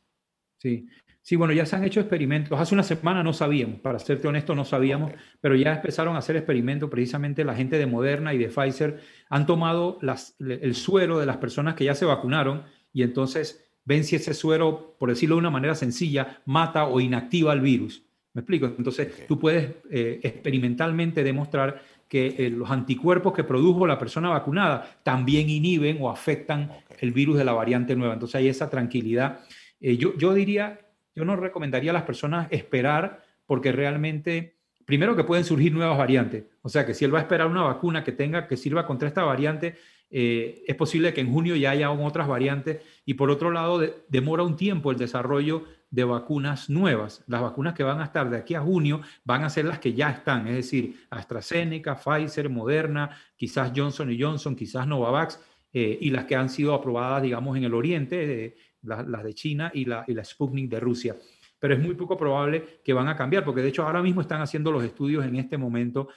Sí, 0.57 0.87
sí, 1.21 1.35
bueno, 1.35 1.53
ya 1.53 1.65
se 1.65 1.75
han 1.75 1.83
hecho 1.83 1.99
experimentos. 1.99 2.59
Hace 2.59 2.73
una 2.73 2.83
semana 2.83 3.23
no 3.23 3.33
sabíamos, 3.33 3.79
para 3.79 3.99
serte 3.99 4.27
honesto, 4.27 4.55
no 4.55 4.65
sabíamos, 4.65 5.11
okay. 5.11 5.21
pero 5.41 5.55
ya 5.55 5.73
empezaron 5.75 6.15
a 6.15 6.19
hacer 6.19 6.35
experimentos. 6.35 6.89
Precisamente 6.89 7.43
la 7.43 7.55
gente 7.55 7.77
de 7.77 7.85
Moderna 7.85 8.33
y 8.33 8.37
de 8.37 8.49
Pfizer 8.49 9.01
han 9.29 9.45
tomado 9.45 9.97
las, 10.01 10.35
el 10.39 10.75
suero 10.75 11.19
de 11.19 11.25
las 11.25 11.37
personas 11.37 11.75
que 11.75 11.85
ya 11.85 11.95
se 11.95 12.05
vacunaron 12.05 12.63
y 12.93 13.03
entonces 13.03 13.66
ven 13.87 14.03
si 14.03 14.17
ese 14.17 14.33
suero, 14.33 14.95
por 14.99 15.07
decirlo 15.07 15.35
de 15.35 15.39
una 15.39 15.49
manera 15.49 15.73
sencilla, 15.73 16.41
mata 16.45 16.85
o 16.85 16.99
inactiva 16.99 17.53
el 17.53 17.61
virus. 17.61 18.03
¿Me 18.33 18.41
explico? 18.41 18.65
Entonces, 18.65 19.13
okay. 19.13 19.25
tú 19.27 19.39
puedes 19.39 19.71
eh, 19.89 20.19
experimentalmente 20.21 21.23
demostrar 21.23 21.81
que 22.09 22.35
eh, 22.37 22.49
los 22.49 22.69
anticuerpos 22.69 23.33
que 23.33 23.45
produjo 23.45 23.87
la 23.87 23.97
persona 23.97 24.27
vacunada 24.29 24.99
también 25.03 25.49
inhiben 25.49 25.99
o 26.01 26.09
afectan 26.09 26.69
okay. 26.85 26.97
el 26.99 27.13
virus 27.13 27.37
de 27.37 27.45
la 27.45 27.53
variante 27.53 27.95
nueva. 27.95 28.13
Entonces 28.13 28.35
hay 28.35 28.49
esa 28.49 28.69
tranquilidad. 28.69 29.39
Eh, 29.79 29.95
yo, 29.95 30.15
yo 30.17 30.33
diría, 30.33 30.81
yo 31.15 31.23
no 31.23 31.37
recomendaría 31.37 31.91
a 31.91 31.93
las 31.93 32.03
personas 32.03 32.49
esperar 32.51 33.23
porque 33.45 33.71
realmente, 33.71 34.57
primero 34.85 35.15
que 35.15 35.23
pueden 35.23 35.45
surgir 35.45 35.73
nuevas 35.73 35.97
variantes. 35.97 36.43
O 36.61 36.67
sea 36.67 36.85
que 36.85 36.93
si 36.93 37.05
él 37.05 37.15
va 37.15 37.19
a 37.19 37.21
esperar 37.21 37.47
una 37.47 37.63
vacuna 37.63 38.03
que 38.03 38.11
tenga, 38.11 38.47
que 38.49 38.57
sirva 38.57 38.85
contra 38.85 39.07
esta 39.07 39.23
variante, 39.23 39.77
eh, 40.09 40.63
es 40.67 40.75
posible 40.75 41.13
que 41.13 41.21
en 41.21 41.31
junio 41.31 41.55
ya 41.55 41.71
haya 41.71 41.91
otras 41.91 42.27
variantes. 42.27 42.81
Y 43.05 43.15
por 43.15 43.29
otro 43.29 43.51
lado, 43.51 43.79
de, 43.79 43.93
demora 44.07 44.43
un 44.43 44.55
tiempo 44.55 44.91
el 44.91 44.97
desarrollo 44.97 45.65
de 45.89 46.03
vacunas 46.03 46.69
nuevas. 46.69 47.23
Las 47.27 47.41
vacunas 47.41 47.73
que 47.73 47.83
van 47.83 48.01
a 48.01 48.05
estar 48.05 48.29
de 48.29 48.37
aquí 48.37 48.55
a 48.55 48.61
junio 48.61 49.01
van 49.23 49.43
a 49.43 49.49
ser 49.49 49.65
las 49.65 49.79
que 49.79 49.93
ya 49.93 50.09
están, 50.09 50.47
es 50.47 50.55
decir, 50.55 51.07
AstraZeneca, 51.09 51.95
Pfizer, 51.95 52.49
Moderna, 52.49 53.09
quizás 53.35 53.71
Johnson 53.75 54.13
Johnson, 54.19 54.55
quizás 54.55 54.85
Novavax, 54.85 55.39
eh, 55.71 55.97
y 56.01 56.09
las 56.09 56.25
que 56.25 56.35
han 56.35 56.49
sido 56.49 56.73
aprobadas, 56.73 57.23
digamos, 57.23 57.55
en 57.55 57.63
el 57.63 57.73
Oriente, 57.73 58.45
eh, 58.45 58.55
las, 58.81 59.23
de 59.23 59.33
China 59.33 59.71
y 59.73 59.85
la, 59.85 60.05
Sputnik 60.23 60.69
de 60.69 60.79
Rusia. 60.79 61.15
pero 61.59 61.73
es 61.73 61.79
muy 61.79 61.95
poco 61.95 62.17
probable 62.17 62.81
que 62.83 62.93
van 62.93 63.07
a 63.07 63.15
cambiar, 63.15 63.43
porque 63.43 63.61
de 63.61 63.69
hecho 63.69 63.83
ahora 63.83 64.01
mismo 64.01 64.21
están 64.21 64.41
haciendo 64.41 64.71
los 64.71 64.83
estudios 64.83 65.25
en 65.25 65.35
este 65.37 65.57
momento 65.57 66.09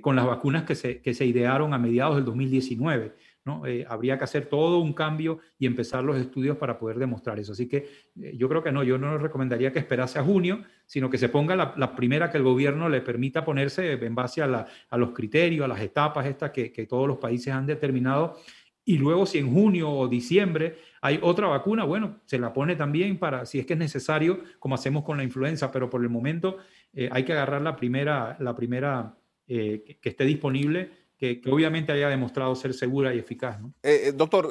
con 0.00 0.16
las 0.16 0.26
vacunas 0.26 0.64
que 0.64 0.74
se 0.74 1.26
idearon 1.26 1.74
a 1.74 1.78
mediados 1.78 2.16
del 2.16 2.24
2019. 2.24 3.12
¿No? 3.46 3.64
Eh, 3.64 3.86
habría 3.88 4.18
que 4.18 4.24
hacer 4.24 4.46
todo 4.46 4.78
un 4.80 4.92
cambio 4.92 5.38
y 5.56 5.66
empezar 5.66 6.02
los 6.02 6.16
estudios 6.16 6.56
para 6.58 6.78
poder 6.78 6.98
demostrar 6.98 7.38
eso. 7.38 7.52
Así 7.52 7.68
que 7.68 7.88
eh, 8.20 8.34
yo 8.36 8.48
creo 8.48 8.62
que 8.62 8.72
no, 8.72 8.82
yo 8.82 8.98
no 8.98 9.16
recomendaría 9.18 9.72
que 9.72 9.78
esperase 9.78 10.18
a 10.18 10.24
junio, 10.24 10.64
sino 10.84 11.08
que 11.08 11.16
se 11.16 11.28
ponga 11.28 11.54
la, 11.54 11.96
primera 11.96 12.28
que 12.28 12.38
el 12.38 12.42
gobierno 12.42 12.88
le 12.88 13.00
permita 13.00 13.44
ponerse 13.44 13.92
en 13.92 14.14
base 14.16 14.42
a, 14.42 14.66
los 14.96 15.10
criterios, 15.12 15.64
a 15.64 15.68
las 15.68 15.80
etapas 15.80 16.26
estas 16.26 16.50
que, 16.50 16.86
todos 16.88 17.06
los 17.06 17.18
países 17.18 17.52
han 17.52 17.66
determinado 17.66 18.36
y 18.84 18.98
luego 18.98 19.26
si 19.26 19.38
en 19.38 19.52
junio 19.52 19.90
o 19.90 20.08
diciembre 20.08 20.76
hay 21.00 21.18
otra 21.22 21.46
vacuna, 21.46 21.84
bueno, 21.84 22.20
se 22.26 22.38
la 22.38 22.52
pone 22.52 22.76
también 22.76 23.18
para 23.18 23.46
si 23.46 23.58
es 23.58 23.66
que 23.66 23.72
es 23.72 23.78
necesario, 23.78 24.40
como 24.58 24.74
hacemos 24.74 25.04
con 25.04 25.16
la 25.16 25.24
influenza, 25.24 25.70
pero 25.72 25.88
por 25.88 26.02
el 26.02 26.08
momento 26.08 26.58
eh, 26.92 27.08
hay 27.10 27.24
que 27.24 27.32
agarrar 27.32 27.62
la 27.62 27.76
primera, 27.76 28.36
la 28.40 28.54
primera 28.54 29.16
que, 29.46 29.98
esté 30.02 30.24
disponible, 30.24 30.90
que, 31.18 31.40
obviamente 31.50 31.92
haya 31.92 32.08
demostrado 32.08 32.54
ser 32.54 32.74
segura 32.74 33.14
y 33.14 33.18
eficaz. 33.18 33.58
Eh, 33.82 34.12
doctor, 34.14 34.50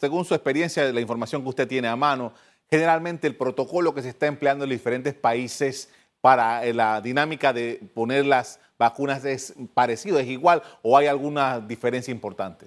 según 0.00 0.24
su 0.24 0.34
experiencia, 0.34 0.92
la 0.92 1.00
información 1.00 1.42
que 1.42 1.48
usted 1.48 1.68
tiene 1.68 1.88
a 1.88 1.96
mano, 1.96 2.32
generalmente 2.70 3.26
el 3.26 3.36
protocolo 3.36 3.94
que 3.94 4.02
se 4.02 4.10
está 4.10 4.26
empleando 4.26 4.64
en 4.64 4.70
los 4.70 4.78
diferentes 4.78 5.14
países 5.14 5.90
para 6.22 6.64
la 6.72 7.00
dinámica 7.00 7.52
de 7.52 7.80
poner 7.94 8.24
las 8.24 8.60
vacunas 8.78 9.24
es 9.24 9.54
parecido, 9.74 10.18
es 10.18 10.28
igual 10.28 10.62
o 10.82 10.96
hay 10.96 11.06
alguna 11.06 11.60
diferencia 11.60 12.12
importante? 12.12 12.66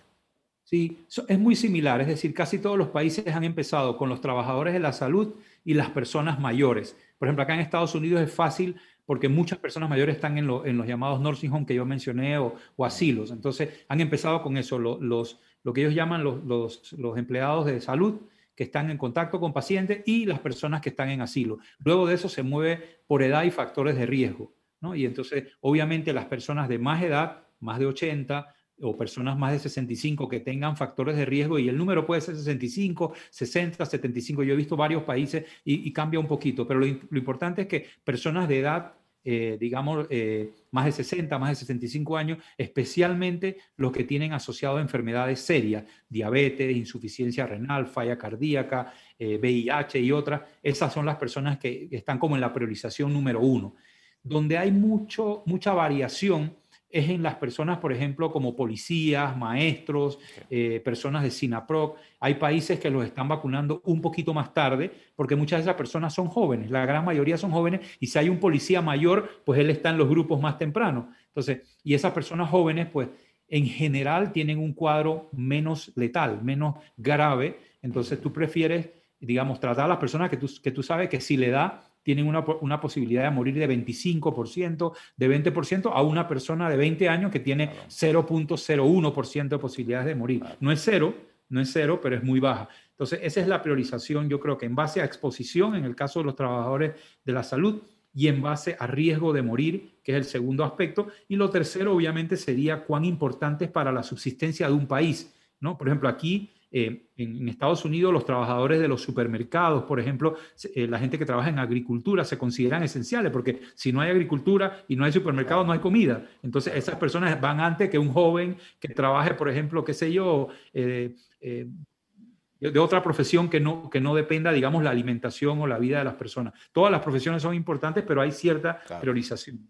Sí, 0.64 1.06
es 1.28 1.40
muy 1.40 1.56
similar, 1.56 2.02
es 2.02 2.08
decir, 2.08 2.34
casi 2.34 2.58
todos 2.58 2.78
los 2.78 2.88
países 2.88 3.28
han 3.28 3.44
empezado 3.44 3.98
con 3.98 4.10
los 4.10 4.20
trabajadores 4.20 4.74
de 4.74 4.80
la 4.80 4.94
salud 4.94 5.36
y 5.66 5.74
las 5.74 5.90
personas 5.90 6.40
mayores. 6.40 6.96
Por 7.18 7.28
ejemplo, 7.28 7.44
acá 7.44 7.56
en 7.56 7.60
Estados 7.60 7.96
Unidos 7.96 8.22
es 8.22 8.32
fácil 8.32 8.78
porque 9.06 9.28
muchas 9.28 9.60
personas 9.60 9.90
mayores 9.90 10.16
están 10.16 10.38
en, 10.38 10.48
los 10.48 10.88
llamados 10.88 11.20
nursing 11.20 11.52
home 11.52 11.66
que 11.66 11.76
yo 11.76 11.86
mencioné 11.86 12.38
o, 12.38 12.56
asilos. 12.80 13.32
Entonces, 13.32 13.86
han 13.90 14.00
empezado 14.00 14.42
con 14.42 14.58
eso, 14.58 14.80
los, 14.80 15.40
lo 15.64 15.74
que 15.74 15.82
ellos 15.82 15.94
llaman 15.94 16.24
los, 16.24 16.44
los, 16.44 17.18
empleados 17.18 17.66
de 17.66 17.82
salud 17.82 18.22
que 18.56 18.64
están 18.64 18.90
en 18.90 18.98
contacto 18.98 19.40
con 19.40 19.52
pacientes 19.52 20.02
y 20.06 20.26
las 20.26 20.40
personas 20.40 20.82
que 20.82 20.90
están 20.90 21.10
en 21.10 21.22
asilo. 21.22 21.60
Luego 21.84 22.08
de 22.08 22.16
eso 22.16 22.30
se 22.30 22.42
mueve 22.42 23.02
por 23.06 23.22
edad 23.22 23.44
y 23.44 23.52
factores 23.52 23.96
de 23.96 24.06
riesgo. 24.06 24.54
¿no? 24.80 24.96
Y 24.96 25.06
entonces, 25.06 25.52
obviamente, 25.62 26.14
las 26.14 26.26
personas 26.26 26.70
de 26.70 26.80
más 26.80 27.04
edad, 27.04 27.48
más 27.60 27.80
de 27.80 27.88
80, 27.88 28.54
o 28.82 28.98
personas 28.98 29.38
más 29.38 29.54
de 29.54 29.60
65 29.60 30.28
que 30.28 30.42
tengan 30.42 30.76
factores 30.76 31.16
de 31.16 31.26
riesgo 31.26 31.58
y 31.60 31.70
el 31.70 31.78
número 31.78 32.06
puede 32.06 32.22
ser 32.22 32.36
65, 32.36 33.14
60, 33.30 33.86
75. 33.86 34.44
Yo 34.44 34.54
he 34.54 34.58
visto 34.58 34.76
varios 34.76 35.04
países 35.04 35.46
y, 35.64 35.92
cambia 35.94 36.20
un 36.20 36.28
poquito, 36.28 36.68
pero 36.68 36.80
lo, 36.80 36.86
importante 36.86 37.64
es 37.64 37.68
que 37.68 37.86
personas 38.04 38.50
de 38.50 38.60
edad, 38.60 38.94
eh, 39.24 39.58
digamos, 39.60 40.08
eh, 40.10 40.52
más 40.72 40.86
de 40.86 40.92
60, 40.92 41.40
más 41.40 41.52
de 41.52 41.56
65 41.56 42.18
años, 42.18 42.38
especialmente 42.58 43.58
los 43.78 43.92
que 43.94 44.04
tienen 44.04 44.34
asociado 44.34 44.80
enfermedades 44.80 45.40
serias, 45.40 45.86
diabetes, 46.10 46.76
insuficiencia 46.76 47.48
renal, 47.48 47.88
falla 47.88 48.18
cardíaca, 48.18 48.94
VIH 49.18 50.00
eh, 50.00 50.02
y 50.02 50.12
otras, 50.12 50.42
esas 50.62 50.94
son 50.94 51.06
las 51.06 51.16
personas 51.16 51.58
que 51.58 51.88
están 51.92 52.20
como 52.20 52.36
en 52.36 52.42
la 52.42 52.52
priorización 52.52 53.14
número 53.14 53.40
uno. 53.40 53.76
Donde 54.22 54.58
hay 54.58 54.72
mucho, 54.72 55.44
mucha 55.46 55.72
variación 55.74 56.56
es 56.90 57.10
en 57.10 57.24
las 57.24 57.36
personas, 57.36 57.80
por 57.80 57.92
ejemplo, 57.92 58.32
como 58.32 58.56
policías, 58.56 59.36
maestros, 59.38 60.20
eh, 60.50 60.82
personas 60.84 61.24
de 61.24 61.32
SINAPROC. 61.32 61.98
Hay 62.20 62.36
países 62.36 62.80
que 62.80 62.90
los 62.90 63.06
están 63.06 63.28
vacunando 63.28 63.82
un 63.86 64.02
poquito 64.02 64.34
más 64.34 64.54
tarde, 64.54 64.92
porque 65.16 65.36
muchas 65.36 65.60
de 65.60 65.64
esas 65.64 65.76
personas 65.76 66.14
son 66.14 66.28
jóvenes, 66.28 66.72
la 66.72 66.86
gran 66.86 67.04
mayoría 67.04 67.38
son 67.38 67.52
jóvenes, 67.52 67.82
y 68.00 68.08
si 68.08 68.18
hay 68.18 68.30
un 68.30 68.40
policía 68.40 68.82
mayor, 68.82 69.42
pues 69.46 69.60
él 69.60 69.70
está 69.70 69.90
en 69.90 69.98
los 69.98 70.08
grupos 70.08 70.40
más 70.40 70.58
tempranos. 70.58 71.06
Entonces, 71.28 71.62
y 71.84 71.94
esas 71.94 72.14
personas 72.14 72.50
jóvenes, 72.50 72.88
pues 72.92 73.10
en 73.48 73.66
general 73.66 74.32
tienen 74.32 74.60
un 74.60 74.74
cuadro 74.74 75.30
menos 75.34 75.92
letal, 75.96 76.42
menos 76.44 76.76
grave, 76.98 77.60
entonces 77.82 78.20
tú 78.22 78.32
prefieres, 78.32 78.90
digamos, 79.20 79.60
tratar 79.60 79.86
a 79.86 79.90
las 79.90 79.98
personas 79.98 80.30
que 80.30 80.38
tú, 80.38 80.50
que 80.64 80.72
tú 80.72 80.82
sabes 80.82 81.10
que 81.10 81.22
si 81.22 81.38
le 81.38 81.50
da 81.50 81.84
tienen 82.06 82.28
una, 82.28 82.46
una, 82.62 82.80
posibilidad 82.80 83.24
de 83.24 83.32
morir 83.32 83.56
de 83.56 83.68
25%, 83.68 84.94
de 85.18 85.44
20% 85.44 85.92
a 85.92 86.04
una 86.04 86.28
persona 86.28 86.70
de 86.70 86.78
20 86.78 87.10
años 87.10 87.32
que 87.32 87.40
tiene 87.40 87.72
0.01% 87.90 89.50
de 89.50 89.58
posibilidades 89.58 90.06
de 90.06 90.14
morir. 90.14 90.44
No 90.60 90.72
es 90.72 90.84
cero, 90.84 91.16
no 91.50 91.60
es 91.60 91.72
cero, 91.74 92.00
pero 92.02 92.16
es 92.16 92.24
muy 92.24 92.40
baja. 92.40 92.70
Entonces, 92.92 93.22
esa 93.24 93.42
es 93.42 93.48
la 93.48 93.64
priorización, 93.64 94.30
yo 94.30 94.40
creo 94.40 94.56
que 94.56 94.68
en 94.68 94.76
base 94.76 95.02
a 95.02 95.06
exposición, 95.06 95.74
en 95.74 95.84
el 95.84 95.96
caso 95.96 96.20
de 96.20 96.26
los 96.26 96.36
trabajadores 96.36 96.94
de 97.26 97.34
la 97.34 97.42
salud, 97.42 97.82
y 98.14 98.28
en 98.28 98.42
base 98.42 98.78
a 98.80 98.86
riesgo 98.86 99.34
de 99.34 99.42
morir, 99.42 99.96
que 100.04 100.12
es 100.12 100.18
el 100.18 100.26
segundo 100.26 100.64
aspecto. 100.64 101.08
Y 101.28 101.36
lo 101.36 101.50
tercero, 101.50 101.94
obviamente, 101.94 102.38
sería 102.38 102.86
cuán 102.86 103.04
importante 103.04 103.66
es 103.66 103.72
para 103.72 103.92
la 103.92 104.04
subsistencia 104.04 104.68
de 104.68 104.74
un 104.74 104.88
país. 104.88 105.36
¿no? 105.60 105.78
Por 105.78 105.88
ejemplo, 105.88 106.08
aquí 106.08 106.52
eh, 106.78 107.08
en, 107.16 107.48
Estados 107.48 107.86
Unidos 107.86 108.12
los 108.12 108.26
trabajadores 108.26 108.82
de 108.82 108.90
los 108.90 109.02
supermercados, 109.02 109.86
por 109.86 109.98
ejemplo, 109.98 110.36
eh, 110.76 110.88
la 110.88 111.00
gente 111.00 111.18
que 111.18 111.26
trabaja 111.26 111.48
en 111.48 111.58
agricultura 111.58 112.26
se 112.26 112.38
consideran 112.38 112.84
esenciales 112.84 113.32
porque 113.32 113.62
si 113.76 113.94
no 113.94 114.02
hay 114.02 114.12
agricultura 114.12 114.84
y 114.90 114.98
no 114.98 115.06
hay 115.06 115.14
supermercados 115.14 115.66
no 115.66 115.72
hay 115.72 115.80
comida. 115.80 116.28
Entonces 116.44 116.76
esas 116.76 116.98
personas 116.98 117.40
van 117.40 117.62
antes 117.62 117.90
que 117.90 117.98
un 117.98 118.12
joven 118.12 118.58
que 118.78 118.90
trabaje, 118.90 119.36
por 119.36 119.48
ejemplo, 119.48 119.86
qué 119.86 119.94
sé 119.94 120.12
yo, 120.12 120.50
eh, 120.74 121.16
de 121.40 122.80
otra 122.80 123.02
profesión 123.02 123.50
que 123.50 123.62
no, 123.62 123.90
que 123.90 124.02
no 124.02 124.14
dependa, 124.14 124.52
digamos, 124.52 124.84
la 124.84 124.90
alimentación 124.90 125.62
o 125.62 125.68
la 125.68 125.80
vida 125.80 126.00
de 126.00 126.04
las 126.04 126.16
personas. 126.16 126.54
Todas 126.74 126.92
las 126.92 127.02
profesiones 127.02 127.42
son 127.42 127.56
importantes, 127.56 128.04
pero 128.06 128.20
hay 128.20 128.34
cierta 128.34 128.82
priorización. 129.00 129.66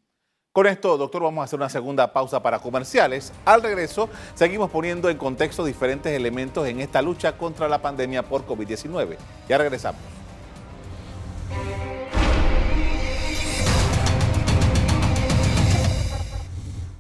Con 0.56 0.68
esto, 0.68 0.98
doctor, 0.98 1.22
vamos 1.22 1.42
a 1.42 1.44
hacer 1.44 1.60
una 1.60 1.68
segunda 1.68 2.14
pausa 2.14 2.42
para 2.42 2.60
comerciales. 2.60 3.34
Al 3.44 3.62
regreso, 3.62 4.08
seguimos 4.36 4.72
poniendo 4.72 5.10
en 5.10 5.18
contexto 5.18 5.66
diferentes 5.66 6.14
elementos 6.14 6.66
en 6.66 6.80
esta 6.80 7.02
lucha 7.02 7.38
contra 7.38 7.68
la 7.68 7.82
pandemia 7.82 8.24
por 8.24 8.48
COVID-19. 8.48 9.18
Ya 9.50 9.58
regresamos. 9.58 10.00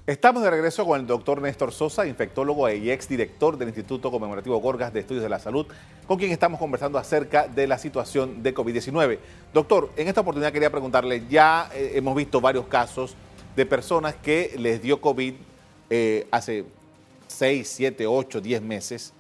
Estamos 0.05 0.43
de 0.43 0.49
regreso 0.49 0.85
con 0.85 0.99
el 0.99 1.07
doctor 1.07 1.41
Néstor 1.41 1.71
Sosa, 1.71 2.05
infectólogo 2.05 2.69
y 2.69 2.91
exdirector 2.91 3.57
del 3.57 3.69
Instituto 3.69 4.11
Conmemorativo 4.11 4.57
Gorgas 4.57 4.91
de 4.91 4.99
Estudios 4.99 5.23
de 5.23 5.29
la 5.29 5.39
Salud, 5.39 5.65
con 6.05 6.19
quien 6.19 6.31
estamos 6.31 6.59
conversando 6.59 6.99
acerca 6.99 7.47
de 7.47 7.67
la 7.67 7.77
situación 7.77 8.43
de 8.43 8.53
COVID-19. 8.53 9.17
Doctor, 9.53 9.91
en 9.95 10.09
esta 10.09 10.21
oportunidad 10.21 10.51
quería 10.51 10.69
preguntarle, 10.69 11.23
ya 11.29 11.69
eh, 11.73 11.93
hemos 11.95 12.15
visto 12.15 12.41
varios 12.41 12.65
casos 12.65 13.15
de 13.55 13.65
personas 13.65 14.15
que 14.15 14.55
les 14.57 14.81
dio 14.81 14.99
COVID 14.99 15.33
eh, 15.89 16.27
hace 16.31 16.65
6, 17.27 17.67
7, 17.67 18.07
8, 18.07 18.41
10 18.41 18.61
meses 18.61 19.13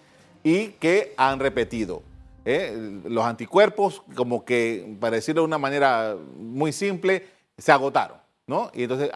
y 0.43 0.69
que 0.69 1.13
han 1.17 1.39
repetido. 1.39 2.03
¿eh? 2.43 3.01
Los 3.05 3.25
anticuerpos, 3.25 4.03
como 4.15 4.43
que, 4.43 4.95
para 4.99 5.15
decirlo 5.15 5.41
de 5.41 5.47
una 5.47 5.57
manera 5.57 6.15
muy 6.37 6.71
simple, 6.71 7.27
se 7.57 7.71
agotaron, 7.71 8.17
¿no? 8.47 8.71
Y 8.73 8.83
entonces 8.83 9.09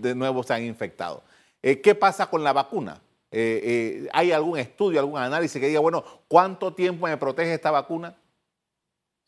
de 0.00 0.14
nuevo 0.14 0.42
se 0.42 0.54
han 0.54 0.64
infectado. 0.64 1.22
Eh, 1.62 1.80
¿Qué 1.80 1.94
pasa 1.94 2.28
con 2.28 2.44
la 2.44 2.52
vacuna? 2.52 3.00
¿Hay 3.30 4.32
algún 4.32 4.58
estudio, 4.58 5.00
algún 5.00 5.18
análisis 5.18 5.60
que 5.60 5.68
diga, 5.68 5.80
bueno, 5.80 6.02
¿cuánto 6.28 6.72
tiempo 6.72 7.06
me 7.06 7.16
protege 7.16 7.54
esta 7.54 7.70
vacuna? 7.70 8.16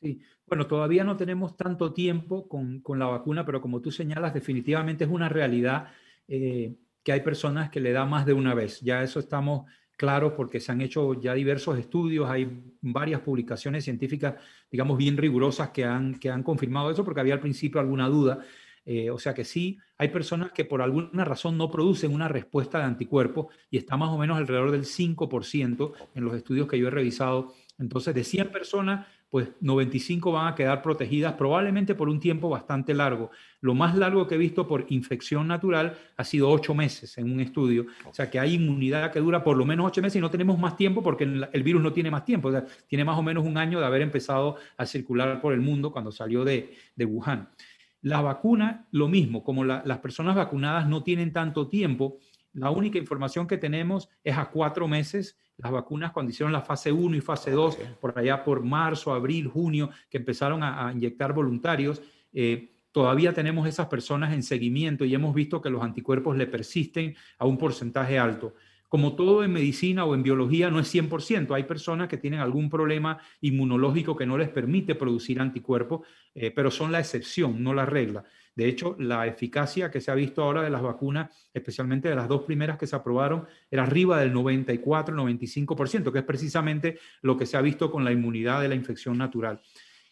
Sí, 0.00 0.22
bueno, 0.50 0.66
todavía 0.66 1.04
no 1.04 1.16
tenemos 1.16 1.56
tanto 1.56 1.92
tiempo 1.92 2.48
con, 2.48 2.82
la 2.98 3.06
vacuna, 3.06 3.46
pero 3.46 3.60
como 3.60 3.80
tú 3.80 3.92
señalas, 3.92 4.34
definitivamente 4.34 5.04
es 5.04 5.10
una 5.10 5.28
realidad 5.28 5.92
eh, 6.26 6.74
que 7.04 7.12
hay 7.12 7.20
personas 7.20 7.70
que 7.70 7.78
le 7.78 7.92
da 7.92 8.04
más 8.04 8.26
de 8.26 8.32
una 8.32 8.52
vez. 8.52 8.80
Ya 8.80 9.00
eso 9.04 9.20
estamos 9.20 9.70
claros 9.96 10.32
porque 10.32 10.58
se 10.58 10.72
han 10.72 10.80
hecho 10.80 11.14
ya 11.14 11.34
diversos 11.34 11.78
estudios, 11.78 12.28
hay 12.28 12.50
varias 12.80 13.20
publicaciones 13.20 13.84
científicas, 13.84 14.34
digamos, 14.72 14.98
bien 14.98 15.16
rigurosas 15.16 15.70
que 15.70 15.84
han, 15.84 16.18
que 16.18 16.30
han 16.30 16.42
confirmado 16.42 16.90
eso 16.90 17.04
porque 17.04 17.20
había 17.20 17.34
al 17.34 17.40
principio 17.40 17.80
alguna 17.80 18.08
duda. 18.08 18.40
Eh, 18.84 19.08
o 19.08 19.20
sea 19.20 19.32
que 19.34 19.44
sí, 19.44 19.78
hay 19.98 20.08
personas 20.08 20.50
que 20.50 20.64
por 20.64 20.82
alguna 20.82 21.24
razón 21.24 21.56
no 21.56 21.70
producen 21.70 22.12
una 22.12 22.26
respuesta 22.26 22.78
de 22.78 22.86
anticuerpos 22.86 23.54
y 23.70 23.76
está 23.76 23.96
más 23.96 24.08
o 24.08 24.18
menos 24.18 24.36
alrededor 24.36 24.72
del 24.72 24.84
5% 24.84 25.92
en 26.16 26.24
los 26.24 26.34
estudios 26.34 26.66
que 26.66 26.76
yo 26.76 26.88
he 26.88 26.90
revisado. 26.90 27.54
Entonces, 27.78 28.14
de 28.16 28.24
100 28.24 28.50
personas, 28.50 29.06
pues 29.30 29.48
95 29.60 30.32
van 30.32 30.48
a 30.48 30.54
quedar 30.56 30.82
protegidas 30.82 31.34
probablemente 31.34 31.94
por 31.94 32.08
un 32.08 32.18
tiempo 32.18 32.48
bastante 32.48 32.92
largo. 32.94 33.30
Lo 33.60 33.74
más 33.74 33.96
largo 33.96 34.26
que 34.26 34.34
he 34.34 34.38
visto 34.38 34.66
por 34.66 34.86
infección 34.88 35.46
natural 35.46 35.96
ha 36.16 36.24
sido 36.24 36.50
ocho 36.50 36.74
meses 36.74 37.16
en 37.16 37.32
un 37.32 37.38
estudio. 37.38 37.86
O 38.06 38.12
sea 38.12 38.28
que 38.28 38.40
hay 38.40 38.54
inmunidad 38.54 39.12
que 39.12 39.20
dura 39.20 39.44
por 39.44 39.56
lo 39.56 39.64
menos 39.64 39.86
ocho 39.86 40.02
meses 40.02 40.16
y 40.16 40.20
no 40.20 40.30
tenemos 40.30 40.58
más 40.58 40.76
tiempo 40.76 41.00
porque 41.00 41.24
el 41.24 41.62
virus 41.62 41.80
no 41.80 41.92
tiene 41.92 42.10
más 42.10 42.24
tiempo. 42.24 42.48
O 42.48 42.50
sea, 42.50 42.66
tiene 42.88 43.04
más 43.04 43.16
o 43.16 43.22
menos 43.22 43.46
un 43.46 43.56
año 43.56 43.78
de 43.78 43.86
haber 43.86 44.02
empezado 44.02 44.56
a 44.76 44.84
circular 44.84 45.40
por 45.40 45.52
el 45.52 45.60
mundo 45.60 45.92
cuando 45.92 46.10
salió 46.10 46.44
de, 46.44 46.74
Wuhan. 46.98 47.48
La 48.02 48.22
vacuna, 48.22 48.88
lo 48.90 49.08
mismo, 49.08 49.44
como 49.44 49.64
las 49.64 49.98
personas 49.98 50.34
vacunadas 50.34 50.88
no 50.88 51.04
tienen 51.04 51.32
tanto 51.32 51.68
tiempo, 51.68 52.18
La 52.52 52.70
única 52.70 52.98
información 52.98 53.46
que 53.46 53.58
tenemos 53.58 54.08
es 54.24 54.36
a 54.36 54.46
cuatro 54.46 54.88
meses. 54.88 55.38
Las 55.62 55.72
vacunas 55.72 56.12
cuando 56.12 56.30
hicieron 56.30 56.52
la 56.52 56.62
fase 56.62 56.90
1 56.90 57.16
y 57.16 57.20
fase 57.20 57.50
2, 57.50 57.76
por 58.00 58.18
allá 58.18 58.42
por 58.42 58.62
marzo, 58.62 59.12
abril, 59.12 59.46
junio, 59.46 59.90
que 60.08 60.18
empezaron 60.18 60.62
a, 60.62 60.90
inyectar 60.92 61.34
voluntarios, 61.34 62.00
eh, 62.32 62.72
todavía 62.92 63.34
tenemos 63.34 63.68
esas 63.68 63.86
personas 63.88 64.32
en 64.32 64.42
seguimiento 64.42 65.04
y 65.04 65.14
hemos 65.14 65.34
visto 65.34 65.60
que 65.60 65.68
los 65.68 65.82
anticuerpos 65.82 66.36
le 66.36 66.46
persisten 66.46 67.14
a 67.38 67.46
un 67.46 67.58
porcentaje 67.58 68.18
alto. 68.18 68.54
Como 68.88 69.14
todo 69.14 69.44
en 69.44 69.52
medicina 69.52 70.04
o 70.04 70.14
en 70.14 70.22
biología 70.22 70.70
no 70.70 70.80
es 70.80 70.92
100%, 70.92 71.54
hay 71.54 71.62
personas 71.64 72.08
que 72.08 72.16
tienen 72.16 72.40
algún 72.40 72.68
problema 72.68 73.18
inmunológico 73.40 74.16
que 74.16 74.26
no 74.26 74.36
les 74.36 74.48
permite 74.48 74.94
producir 74.94 75.40
anticuerpos, 75.40 76.06
eh, 76.34 76.50
pero 76.50 76.70
son 76.70 76.90
la 76.90 77.00
excepción, 77.00 77.62
no 77.62 77.74
la 77.74 77.86
regla. 77.86 78.24
De 78.54 78.68
hecho, 78.68 78.96
la 78.98 79.26
eficacia 79.26 79.90
que 79.90 80.00
se 80.00 80.10
ha 80.10 80.14
visto 80.14 80.42
ahora 80.42 80.62
de 80.62 80.70
las 80.70 80.82
vacunas, 80.82 81.48
especialmente 81.54 82.08
de 82.08 82.16
las 82.16 82.28
dos 82.28 82.42
primeras 82.42 82.78
que 82.78 82.86
se 82.86 82.96
aprobaron, 82.96 83.46
era 83.70 83.84
arriba 83.84 84.20
del 84.20 84.34
94-95%, 84.34 86.12
que 86.12 86.18
es 86.18 86.24
precisamente 86.24 86.98
lo 87.22 87.36
que 87.36 87.46
se 87.46 87.56
ha 87.56 87.60
visto 87.60 87.90
con 87.90 88.04
la 88.04 88.12
inmunidad 88.12 88.60
de 88.60 88.68
la 88.68 88.74
infección 88.74 89.16
natural. 89.16 89.60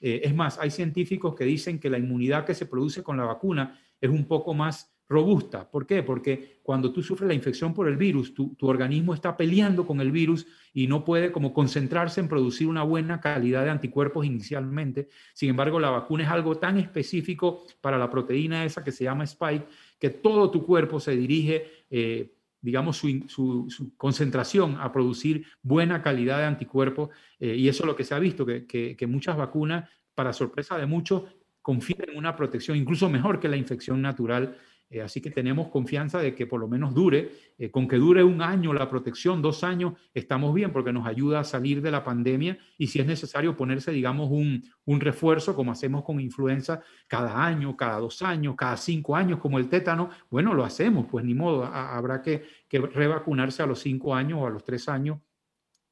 Eh, 0.01 0.21
es 0.25 0.35
más, 0.35 0.59
hay 0.59 0.71
científicos 0.71 1.35
que 1.35 1.45
dicen 1.45 1.79
que 1.79 1.91
la 1.91 1.99
inmunidad 1.99 2.45
que 2.45 2.55
se 2.55 2.67
produce 2.67 3.03
con 3.03 3.17
la 3.17 3.25
vacuna 3.25 3.81
es 4.01 4.11
un 4.11 4.27
poco 4.27 4.55
más 4.55 4.95
robusta. 5.09 5.71
¿Por 5.71 5.87
qué? 5.87 6.03
Porque 6.03 6.61
cuando 6.63 6.93
tú 6.93 7.03
sufres 7.03 7.29
la 7.29 7.35
infección 7.35 7.73
por 7.73 7.89
el 7.89 7.97
virus, 7.97 8.35
tu, 8.35 8.55
organismo 8.61 9.15
está 9.15 9.37
peleando 9.37 9.87
con 9.87 10.01
el 10.01 10.13
virus 10.13 10.47
y 10.75 10.87
no 10.87 11.05
puede 11.05 11.33
como 11.33 11.55
concentrarse 11.55 12.21
en 12.21 12.29
producir 12.29 12.69
una 12.69 12.83
buena 12.83 13.21
calidad 13.21 13.65
de 13.65 13.71
anticuerpos 13.71 14.27
inicialmente. 14.27 15.09
Sin 15.33 15.49
embargo, 15.49 15.81
la 15.81 15.91
vacuna 15.91 16.25
es 16.25 16.31
algo 16.31 16.59
tan 16.59 16.79
específico 16.79 17.65
para 17.81 17.97
la 17.97 18.11
proteína 18.11 18.65
esa 18.65 18.85
que 18.85 18.93
se 18.93 19.05
llama 19.05 19.25
spike, 19.25 19.67
que 19.99 20.11
todo 20.11 20.51
tu 20.51 20.67
cuerpo 20.67 21.01
se 21.01 21.17
dirige, 21.17 21.85
eh, 21.91 22.35
digamos, 22.61 22.99
su, 22.99 23.93
concentración 23.97 24.77
a 24.79 24.93
producir 24.93 25.47
buena 25.63 26.03
calidad 26.03 26.39
de 26.39 26.45
anticuerpos. 26.45 27.09
Eh, 27.41 27.57
y 27.57 27.69
eso 27.69 27.85
es 27.85 27.87
lo 27.87 27.97
que 27.97 28.05
se 28.05 28.15
ha 28.15 28.19
visto, 28.19 28.45
que, 28.45 28.67
que 28.67 29.07
muchas 29.07 29.39
vacunas, 29.39 29.89
para 30.15 30.35
sorpresa 30.35 30.77
de 30.77 30.85
muchos, 30.85 31.23
confieren 31.63 32.17
una 32.17 32.35
protección 32.35 32.77
incluso 32.77 33.09
mejor 33.09 33.41
que 33.41 33.49
la 33.49 33.57
infección 33.57 34.01
natural 34.01 34.57
eh, 34.91 35.03
así 35.03 35.21
que 35.21 35.31
tenemos 35.31 35.69
confianza 35.69 36.19
de 36.19 36.35
que 36.35 36.47
por 36.47 36.61
lo 36.61 36.67
menos 36.67 36.95
dure, 36.95 37.31
eh, 37.59 37.71
con 37.71 37.87
que 37.87 37.97
dure 37.97 38.25
un 38.25 38.41
año 38.41 38.73
la 38.73 38.89
protección, 38.89 39.43
dos 39.43 39.63
años, 39.63 39.93
estamos 40.15 40.55
bien 40.55 40.73
porque 40.73 40.95
nos 40.95 41.07
ayuda 41.07 41.41
a 41.41 41.45
salir 41.45 41.83
de 41.83 41.91
la 41.91 42.03
pandemia 42.03 42.59
y 42.79 42.87
si 42.87 42.99
es 42.99 43.07
necesario 43.07 43.55
ponerse, 43.55 43.93
digamos, 43.93 44.31
un, 44.31 44.63
refuerzo 45.01 45.55
como 45.55 45.73
hacemos 45.73 46.05
con 46.05 46.19
influenza 46.21 46.81
cada 47.07 47.45
año, 47.45 47.77
cada 47.77 47.99
dos 47.99 48.23
años, 48.23 48.57
cada 48.57 48.77
cinco 48.79 49.15
años, 49.15 49.39
como 49.39 49.59
el 49.59 49.69
tétano, 49.69 50.09
bueno, 50.31 50.55
lo 50.55 50.65
hacemos, 50.65 51.07
pues 51.11 51.25
ni 51.25 51.35
modo, 51.35 51.65
habrá 51.65 52.23
que, 52.23 52.45
que 52.67 52.79
revacunarse 52.81 53.63
a 53.63 53.67
los 53.67 53.81
cinco 53.81 54.15
años 54.15 54.41
o 54.41 54.47
a 54.47 54.51
los 54.51 54.65
tres 54.65 54.89
años. 54.89 55.19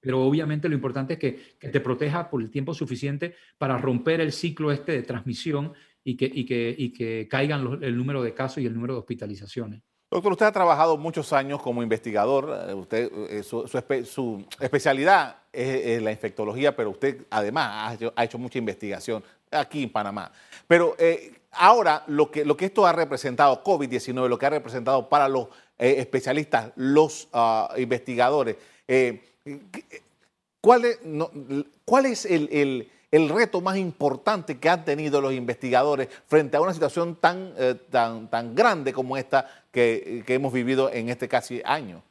Pero 0.00 0.22
obviamente 0.22 0.68
lo 0.68 0.74
importante 0.74 1.14
es 1.14 1.18
que, 1.18 1.56
que, 1.58 1.68
te 1.68 1.80
proteja 1.80 2.30
por 2.30 2.40
el 2.40 2.50
tiempo 2.50 2.72
suficiente 2.72 3.34
para 3.58 3.76
romper 3.76 4.20
el 4.20 4.32
ciclo 4.32 4.70
este 4.72 4.92
de 4.92 5.02
transmisión 5.02 5.72
y 6.06 6.16
que, 6.16 6.30
y 6.32 6.46
que, 6.46 6.72
y 6.78 6.92
que 6.92 7.26
caigan 7.28 7.82
el 7.82 7.96
número 7.96 8.22
de 8.22 8.32
casos 8.32 8.58
y 8.58 8.66
el 8.66 8.72
número 8.72 8.94
de 8.94 9.00
hospitalizaciones. 9.00 9.82
Doctor, 10.08 10.30
usted 10.30 10.46
ha 10.46 10.52
trabajado 10.52 10.96
muchos 10.96 11.32
años 11.32 11.60
como 11.60 11.82
investigador, 11.82 12.68
eh, 12.68 12.74
usted, 12.74 13.10
eh, 13.28 13.42
su, 13.42 14.46
especialidad 14.60 15.38
es, 15.52 16.00
la 16.00 16.12
infectología, 16.12 16.76
pero 16.76 16.90
usted 16.90 17.26
además 17.28 17.98
ha 18.14 18.24
hecho, 18.24 18.38
mucha 18.38 18.56
investigación 18.56 19.24
aquí 19.50 19.82
en 19.82 19.90
Panamá. 19.90 20.30
Pero 20.68 20.94
eh, 20.96 21.34
ahora 21.50 22.04
lo 22.06 22.30
que, 22.30 22.44
lo 22.44 22.56
que 22.56 22.66
esto 22.66 22.86
ha 22.86 22.92
representado, 22.92 23.64
COVID-19, 23.64 24.28
lo 24.28 24.38
que 24.38 24.46
ha 24.46 24.50
representado 24.50 25.08
para 25.08 25.28
los 25.28 25.48
especialistas, 25.76 26.70
los 26.76 27.28
ah, 27.32 27.74
investigadores, 27.76 28.54
¿cuál 30.60 30.84
es, 30.84 31.00
¿cuál 31.84 32.06
es 32.06 32.26
el 32.26 32.90
reto 33.28 33.60
más 33.60 33.76
importante 33.76 34.58
que 34.58 34.68
han 34.68 34.84
tenido 34.84 35.20
los 35.20 35.32
investigadores 35.32 36.08
frente 36.26 36.56
a 36.56 36.60
una 36.60 36.72
situación 36.72 37.16
tan, 37.16 37.52
eh, 37.56 37.74
tan, 37.90 38.28
tan 38.28 38.54
grande 38.54 38.92
como 38.92 39.16
esta 39.16 39.46
que, 39.70 40.24
hemos 40.26 40.52
vivido 40.52 40.92
en 40.92 41.08
este 41.08 41.28
casi 41.28 41.60
año? 41.64 42.02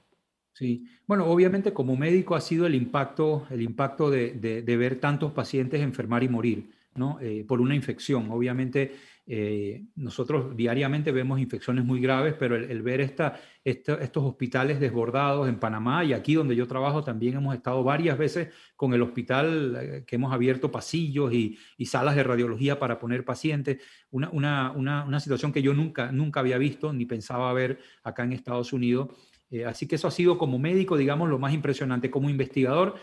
Sí, 0.53 0.87
bueno, 1.05 1.25
obviamente 1.25 1.73
como 1.73 1.97
médico 1.97 2.35
ha 2.35 2.41
sido 2.41 2.65
el 2.65 2.75
impacto, 2.75 3.45
el 3.49 3.61
impacto 3.61 4.09
de, 4.09 4.63
ver 4.65 4.99
tantos 4.99 5.33
pacientes 5.33 5.81
enfermar 5.81 6.23
y 6.23 6.29
morir, 6.29 6.71
¿no? 6.95 7.19
Eh, 7.21 7.43
por 7.45 7.59
una 7.59 7.75
infección. 7.75 8.31
Obviamente 8.31 8.95
eh, 9.27 9.85
nosotros 9.95 10.55
diariamente 10.55 11.11
vemos 11.11 11.39
infecciones 11.39 11.83
muy 11.83 11.99
graves, 11.99 12.35
pero 12.37 12.55
el, 12.55 12.81
ver 12.83 13.01
esta, 13.01 13.39
estos 13.63 14.23
hospitales 14.23 14.79
desbordados 14.79 15.49
en 15.49 15.59
Panamá 15.59 16.05
y 16.05 16.13
aquí 16.13 16.35
donde 16.35 16.55
yo 16.55 16.67
trabajo 16.67 17.03
también 17.03 17.37
hemos 17.37 17.55
estado 17.55 17.83
varias 17.83 18.19
veces 18.19 18.49
con 18.75 18.93
el 18.93 19.01
hospital 19.01 19.77
eh, 19.81 20.03
que 20.05 20.17
hemos 20.17 20.31
abierto 20.31 20.71
pasillos 20.71 21.33
y, 21.33 21.57
salas 21.85 22.15
de 22.15 22.23
radiología 22.23 22.77
para 22.77 22.99
poner 22.99 23.23
pacientes, 23.25 23.81
una, 24.11 24.29
una, 24.29 24.71
una, 24.73 25.19
situación 25.19 25.51
que 25.51 25.61
yo 25.61 25.73
nunca, 25.73 26.11
nunca 26.11 26.39
había 26.39 26.57
visto 26.57 26.91
ni 26.93 27.05
pensaba 27.05 27.51
ver 27.53 27.79
acá 28.03 28.23
en 28.23 28.33
Estados 28.33 28.73
Unidos. 28.73 29.09
Eh, 29.49 29.65
así 29.65 29.87
que 29.87 29.95
eso 29.95 30.07
ha 30.07 30.11
sido 30.11 30.37
como 30.37 30.59
médico, 30.59 30.97
digamos, 30.97 31.29
lo 31.29 31.39
más 31.39 31.53
impresionante. 31.53 32.11
Como 32.11 32.29
investigador, 32.29 32.95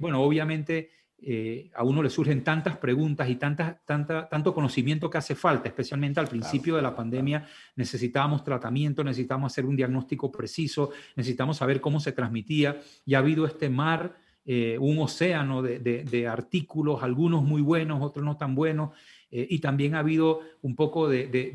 bueno, 0.00 0.20
obviamente 0.20 0.90
eh, 1.24 1.70
a 1.74 1.84
uno 1.84 2.02
le 2.02 2.10
surgen 2.10 2.42
tantas 2.42 2.76
preguntas 2.78 3.28
y 3.28 3.36
tanta, 3.36 3.80
tanto 3.84 4.52
conocimiento 4.52 5.08
que 5.08 5.18
hace 5.18 5.36
falta, 5.36 5.68
especialmente 5.68 6.18
al 6.18 6.26
principio 6.26 6.74
de 6.74 6.82
la 6.82 6.96
pandemia 6.96 7.46
necesitábamos 7.76 8.42
tratamiento, 8.42 9.04
necesitábamos 9.04 9.52
hacer 9.52 9.64
un 9.64 9.76
diagnóstico 9.76 10.32
preciso, 10.32 10.90
necesitamos 11.14 11.58
saber 11.58 11.80
cómo 11.80 12.00
se 12.00 12.10
transmitía 12.10 12.80
y 13.06 13.14
ha 13.14 13.18
habido 13.18 13.46
este 13.46 13.70
mar, 13.70 14.16
eh, 14.44 14.76
un 14.80 14.98
océano 14.98 15.62
de, 15.62 16.26
artículos, 16.28 17.04
algunos 17.04 17.44
muy 17.44 17.62
buenos, 17.62 18.02
otros 18.02 18.24
no 18.24 18.36
tan 18.36 18.56
buenos, 18.56 18.90
eh, 19.34 19.46
y 19.48 19.60
también 19.60 19.94
ha 19.94 20.00
habido 20.00 20.40
un 20.60 20.76
poco 20.76 21.08
de, 21.08 21.52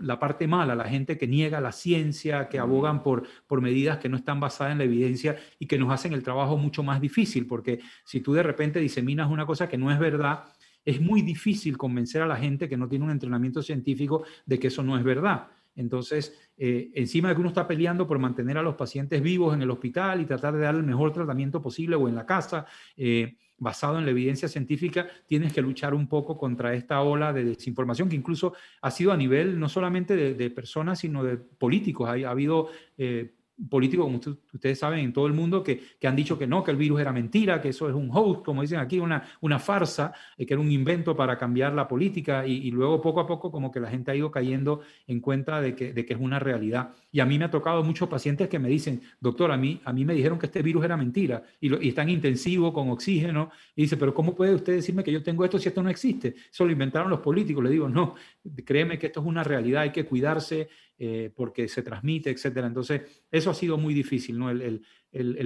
la 0.00 0.18
parte 0.18 0.48
mala, 0.48 0.74
la 0.74 0.84
gente 0.84 1.16
que 1.16 1.28
niega 1.28 1.60
la 1.60 1.70
ciencia, 1.70 2.48
que 2.48 2.58
abogan 2.58 3.04
por, 3.04 3.22
por 3.46 3.60
medidas 3.60 3.98
que 3.98 4.08
no 4.08 4.16
están 4.16 4.40
basadas 4.40 4.72
en 4.72 4.78
la 4.78 4.84
evidencia 4.84 5.36
y 5.60 5.66
que 5.66 5.78
nos 5.78 5.92
hacen 5.92 6.12
el 6.12 6.24
trabajo 6.24 6.56
mucho 6.58 6.82
más 6.82 7.00
difícil, 7.00 7.46
porque 7.46 7.78
si 8.04 8.20
tú 8.20 8.32
de 8.32 8.42
repente 8.42 8.80
diseminas 8.80 9.30
una 9.30 9.46
cosa 9.46 9.68
que 9.68 9.78
no 9.78 9.92
es 9.92 10.00
verdad, 10.00 10.44
es 10.84 11.00
muy 11.00 11.22
difícil 11.22 11.78
convencer 11.78 12.22
a 12.22 12.26
la 12.26 12.36
gente 12.36 12.68
que 12.68 12.76
no 12.76 12.88
tiene 12.88 13.04
un 13.04 13.12
entrenamiento 13.12 13.62
científico 13.62 14.24
de 14.44 14.58
que 14.58 14.66
eso 14.66 14.82
no 14.82 14.98
es 14.98 15.04
verdad. 15.04 15.46
Entonces, 15.76 16.36
eh, 16.58 16.90
encima 16.94 17.28
de 17.28 17.34
que 17.34 17.40
uno 17.40 17.48
está 17.48 17.66
peleando 17.66 18.06
por 18.06 18.18
mantener 18.18 18.58
a 18.58 18.62
los 18.62 18.74
pacientes 18.74 19.22
vivos 19.22 19.54
en 19.54 19.62
el 19.62 19.70
hospital 19.70 20.20
y 20.20 20.26
tratar 20.26 20.54
de 20.54 20.60
dar 20.60 20.74
el 20.74 20.82
mejor 20.82 21.12
tratamiento 21.12 21.62
posible 21.62 21.96
o 21.96 22.08
en 22.08 22.14
la 22.14 22.26
casa, 22.26 22.66
eh, 22.96 23.36
basado 23.62 23.98
en 23.98 24.04
la 24.04 24.10
evidencia 24.10 24.48
científica, 24.48 25.06
tienes 25.26 25.52
que 25.52 25.62
luchar 25.62 25.94
un 25.94 26.08
poco 26.08 26.36
contra 26.36 26.74
esta 26.74 27.00
ola 27.00 27.32
de 27.32 27.44
desinformación 27.44 28.08
que 28.08 28.16
incluso 28.16 28.54
ha 28.80 28.90
sido 28.90 29.12
a 29.12 29.16
nivel 29.16 29.58
no 29.60 29.68
solamente 29.68 30.16
de, 30.16 30.50
personas, 30.50 30.98
sino 30.98 31.22
de 31.22 31.36
políticos. 31.36 32.08
Ha, 32.08 32.28
ha 32.28 32.30
habido 32.30 32.70
eh, 32.98 33.34
políticos, 33.68 34.04
como 34.06 34.20
ustedes 34.52 34.78
saben, 34.78 35.00
en 35.00 35.12
todo 35.12 35.26
el 35.26 35.32
mundo, 35.32 35.62
que, 35.62 35.80
han 36.04 36.16
dicho 36.16 36.38
que 36.38 36.46
no, 36.46 36.64
que 36.64 36.70
el 36.70 36.76
virus 36.76 37.00
era 37.00 37.12
mentira, 37.12 37.60
que 37.60 37.68
eso 37.68 37.88
es 37.88 37.94
un 37.94 38.10
hoax, 38.10 38.42
como 38.42 38.62
dicen 38.62 38.78
aquí, 38.78 38.98
una, 38.98 39.22
una 39.40 39.58
farsa, 39.58 40.12
eh, 40.36 40.46
que 40.46 40.54
era 40.54 40.60
un 40.60 40.70
invento 40.70 41.14
para 41.16 41.38
cambiar 41.38 41.72
la 41.74 41.86
política, 41.86 42.46
y, 42.46 42.70
luego 42.70 43.00
poco 43.00 43.20
a 43.20 43.26
poco 43.26 43.50
como 43.50 43.70
que 43.70 43.80
la 43.80 43.90
gente 43.90 44.10
ha 44.10 44.16
ido 44.16 44.30
cayendo 44.30 44.80
en 45.06 45.20
cuenta 45.20 45.60
de 45.60 45.74
que, 45.74 45.92
de 45.92 46.06
que 46.06 46.14
es 46.14 46.20
una 46.20 46.38
realidad. 46.38 46.90
Y 47.10 47.20
a 47.20 47.26
mí 47.26 47.38
me 47.38 47.44
ha 47.44 47.50
tocado 47.50 47.82
muchos 47.84 48.08
pacientes 48.08 48.48
que 48.48 48.58
me 48.58 48.68
dicen, 48.68 49.02
doctor, 49.20 49.52
a 49.52 49.56
mí, 49.56 49.80
a 49.84 49.92
mí 49.92 50.04
me 50.04 50.14
dijeron 50.14 50.38
que 50.38 50.46
este 50.46 50.62
virus 50.62 50.84
era 50.84 50.96
mentira, 50.96 51.42
y, 51.60 51.68
lo, 51.68 51.80
y 51.80 51.88
está 51.88 52.02
en 52.02 52.10
intensivo, 52.10 52.72
con 52.72 52.90
oxígeno, 52.90 53.50
y 53.76 53.82
dice, 53.82 53.96
pero 53.96 54.14
¿cómo 54.14 54.34
puede 54.34 54.54
usted 54.54 54.74
decirme 54.74 55.04
que 55.04 55.12
yo 55.12 55.22
tengo 55.22 55.44
esto 55.44 55.58
si 55.58 55.68
esto 55.68 55.82
no 55.82 55.90
existe? 55.90 56.34
Eso 56.50 56.64
lo 56.64 56.72
inventaron 56.72 57.10
los 57.10 57.20
políticos. 57.20 57.62
Le 57.62 57.70
digo, 57.70 57.88
no, 57.88 58.14
créeme 58.64 58.98
que 58.98 59.06
esto 59.06 59.20
es 59.20 59.26
una 59.26 59.44
realidad, 59.44 59.82
hay 59.82 59.92
que 59.92 60.04
cuidarse, 60.04 60.68
eh, 60.98 61.30
porque 61.34 61.68
se 61.68 61.82
transmite, 61.82 62.30
etcétera. 62.30 62.66
Entonces, 62.66 63.02
eso 63.30 63.50
ha 63.50 63.54
sido 63.54 63.78
muy 63.78 63.94
difícil, 63.94 64.38
¿no? 64.38 64.50
El, 64.50 64.84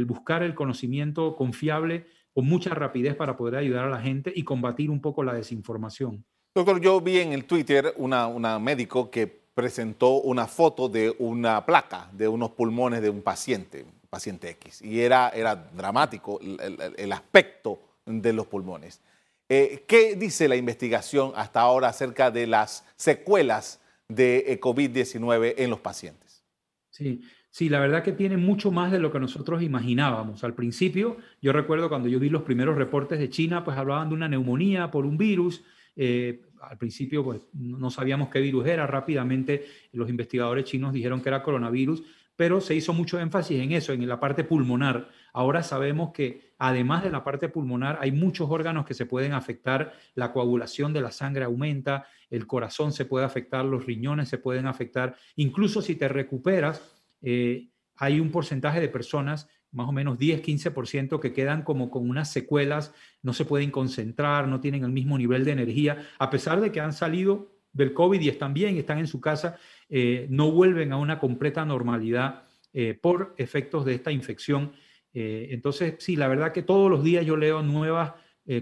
buscar 0.05 0.43
el 0.43 0.55
conocimiento 0.55 1.35
confiable 1.35 2.07
con 2.33 2.47
mucha 2.47 2.75
rapidez 2.75 3.17
para 3.17 3.37
poder 3.37 3.57
ayudar 3.57 3.87
a 3.87 3.91
la 3.91 4.01
gente 4.01 4.33
y 4.35 4.43
combatir 4.45 4.91
un 4.91 5.01
poco 5.01 5.25
la 5.25 5.33
desinformación. 5.33 6.25
Doctor, 6.55 6.81
yo 6.81 7.01
vi 7.01 7.19
en 7.19 7.33
el 7.33 7.45
Twitter 7.45 7.95
una, 7.97 8.27
una 8.27 8.59
médico 8.59 9.11
que 9.11 9.27
presentó 9.27 10.21
una 10.21 10.47
foto 10.47 10.89
de 10.89 11.15
una 11.19 11.65
placa 11.65 12.11
de 12.13 12.29
unos 12.29 12.51
pulmones 12.51 13.03
de 13.03 13.11
un 13.11 13.23
paciente, 13.23 13.87
paciente 14.11 14.51
X, 14.51 14.83
y 14.83 15.01
era, 15.01 15.31
era 15.31 15.57
dramático 15.57 16.39
el, 16.41 16.77
el 16.97 17.13
aspecto 17.13 17.81
de 18.05 18.33
los 18.33 18.47
pulmones. 18.47 19.01
Eh, 19.49 19.85
¿Qué 19.87 20.17
dice 20.17 20.49
la 20.49 20.57
investigación 20.57 21.33
hasta 21.37 21.61
ahora 21.61 21.89
acerca 21.89 22.31
de 22.31 22.47
las 22.49 22.85
secuelas 22.97 23.81
de 24.09 24.45
eh, 24.49 24.61
COVID-19 24.61 25.55
en 25.59 25.71
los 25.71 25.81
pacientes. 25.81 26.45
Sí, 26.91 27.23
sí, 27.51 27.69
la 27.69 27.81
verdad 27.81 28.03
que 28.03 28.13
tiene 28.13 28.37
mucho 28.37 28.71
más 28.71 28.91
de 28.91 28.99
lo 28.99 29.13
que 29.13 29.21
nosotros 29.21 29.63
imaginábamos. 29.63 30.45
Al 30.45 30.55
principio, 30.55 31.19
yo 31.43 31.53
recuerdo 31.53 31.89
cuando 31.89 32.09
yo 32.09 32.19
vi 32.19 32.31
los 32.31 32.43
primeros 32.43 32.77
reportes 32.77 33.19
de 33.19 33.29
China, 33.29 33.65
pues 33.65 33.77
hablaban 33.77 34.09
de 34.09 34.15
una 34.15 34.29
neumonía 34.29 34.91
por 34.91 35.05
un 35.05 35.19
virus. 35.19 35.63
Eh, 35.95 36.43
al 36.63 36.79
principio 36.79 37.23
pues, 37.23 37.41
no 37.53 37.91
sabíamos 37.91 38.29
qué 38.29 38.41
virus 38.41 38.67
era. 38.67 38.87
Rápidamente 38.87 39.67
los 39.93 40.09
investigadores 40.09 40.65
chinos 40.65 40.93
dijeron 40.93 41.21
que 41.21 41.29
era 41.29 41.43
coronavirus, 41.43 42.03
pero 42.35 42.61
se 42.61 42.75
hizo 42.75 42.93
mucho 42.93 43.19
énfasis 43.19 43.61
en 43.61 43.73
eso, 43.73 43.93
en 43.93 44.07
la 44.07 44.21
parte 44.21 44.45
pulmonar. 44.45 45.11
Ahora 45.37 45.63
sabemos 45.63 46.13
que 46.15 46.55
además 46.59 47.05
de 47.05 47.11
la 47.11 47.23
parte 47.23 47.51
pulmonar 47.51 47.99
hay 48.01 48.11
muchos 48.11 48.49
órganos 48.51 48.87
que 48.87 48.95
se 48.95 49.05
pueden 49.05 49.35
afectar, 49.35 49.93
la 50.15 50.33
coagulación 50.33 50.95
de 50.95 51.03
la 51.03 51.11
sangre 51.11 51.45
aumenta, 51.45 52.07
el 52.31 52.47
corazón 52.47 52.91
se 52.91 53.05
puede 53.05 53.27
afectar, 53.27 53.63
los 53.63 53.85
riñones 53.85 54.31
se 54.31 54.39
pueden 54.39 54.67
afectar, 54.67 55.15
incluso 55.35 55.83
si 55.83 55.95
te 55.95 56.09
recuperas, 56.09 57.05
eh, 57.21 57.69
hay 57.97 58.19
un 58.19 58.31
porcentaje 58.31 58.81
de 58.81 58.89
personas 58.89 59.47
más 59.73 59.87
o 59.87 59.93
menos 59.93 60.17
10-15% 60.17 61.21
que 61.21 61.35
quedan 61.35 61.65
como 61.65 61.91
con 61.91 62.09
unas 62.09 62.33
secuelas, 62.33 62.95
no 63.21 63.35
se 63.35 63.45
pueden 63.45 63.71
concentrar, 63.71 64.49
no 64.49 64.63
tienen 64.63 64.85
el 64.85 64.91
mismo 64.91 65.19
nivel 65.19 65.45
de 65.45 65.53
energía, 65.53 65.99
a 66.19 66.31
pesar 66.31 66.63
de 66.63 66.73
que 66.73 66.81
han 66.81 66.95
salido 66.95 67.53
del 67.75 67.93
COVID 67.93 68.23
y 68.23 68.31
están 68.31 68.55
bien, 68.55 68.79
están 68.79 69.01
en 69.01 69.07
su 69.07 69.21
casa, 69.21 69.59
eh, 69.91 70.29
no 70.31 70.51
vuelven 70.51 70.95
a 70.95 70.97
una 70.97 71.19
completa 71.19 71.67
normalidad 71.67 72.45
eh, 72.73 72.93
por 72.93 73.35
efectos 73.39 73.85
de 73.85 73.95
esta 73.95 74.13
infección. 74.13 74.73
Eh, 75.19 75.49
entonces, 75.51 75.95
sí, 75.99 76.15
la 76.15 76.29
verdad 76.29 76.53
que 76.53 76.63
todos 76.63 76.91
los 76.91 77.03
días 77.03 77.25
yo 77.25 77.39
leo 77.39 77.63
nuevas 77.63 78.13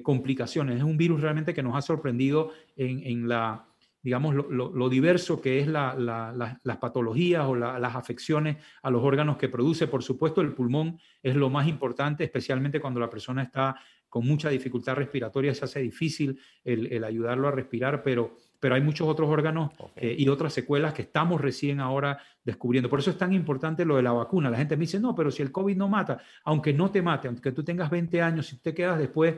complicaciones. 0.03 0.79
Es 0.79 0.83
un 0.83 0.97
virus 0.97 1.21
realmente 1.21 1.53
que 1.53 1.63
nos 1.63 1.77
ha 1.77 1.83
sorprendido 1.83 2.53
en, 2.75 3.29
la, 3.29 3.67
digamos, 4.03 4.35
lo, 4.35 4.89
diverso 4.89 5.43
que 5.43 5.59
es 5.59 5.67
las 5.67 6.79
patologías 6.81 7.45
o 7.45 7.55
las 7.55 7.95
afecciones 7.95 8.57
a 8.83 8.89
los 8.89 9.03
órganos 9.03 9.37
que 9.37 9.51
produce. 9.51 9.87
Por 9.87 10.03
supuesto, 10.03 10.41
el 10.41 10.55
pulmón 10.55 10.99
es 11.23 11.37
lo 11.37 11.51
más 11.51 11.69
importante, 11.69 12.25
especialmente 12.25 12.81
cuando 12.81 12.99
la 12.99 13.11
persona 13.11 13.43
está 13.43 13.77
con 14.09 14.27
mucha 14.27 14.49
dificultad 14.49 14.95
respiratoria, 14.95 15.55
se 15.55 15.67
hace 15.67 15.81
difícil 15.81 16.41
el 16.65 17.05
ayudarlo 17.05 17.49
a 17.49 17.51
respirar, 17.51 18.03
pero 18.03 18.39
pero 18.65 18.77
hay 18.77 18.81
muchos 18.81 19.07
otros 19.07 19.29
órganos 19.29 19.73
eh, 19.95 20.17
y 20.19 20.27
otras 20.27 20.55
secuelas 20.55 20.95
que 20.95 21.03
estamos 21.03 21.39
recién 21.39 21.81
ahora 21.81 22.19
descubriendo. 22.43 22.89
Por 22.89 22.99
eso 22.99 23.11
es 23.11 23.19
tan 23.19 23.35
importante 23.35 23.85
lo 23.85 23.97
de 23.97 24.03
la 24.03 24.13
vacuna. 24.13 24.49
La 24.49 24.57
gente 24.57 24.75
me 24.79 24.87
dice, 24.87 24.99
no, 24.99 25.15
pero 25.15 25.31
si 25.31 25.43
el 25.43 25.53
COVID 25.53 25.77
no 25.77 25.87
mata, 25.87 26.23
aunque 26.45 26.73
no 26.73 26.91
te 26.91 27.03
mate, 27.03 27.29
aunque 27.29 27.53
tú 27.53 27.63
tengas 27.63 27.91
20 27.91 28.23
años, 28.23 28.47
si 28.47 28.57
te 28.57 28.73
quedas 28.73 28.99
después 28.99 29.35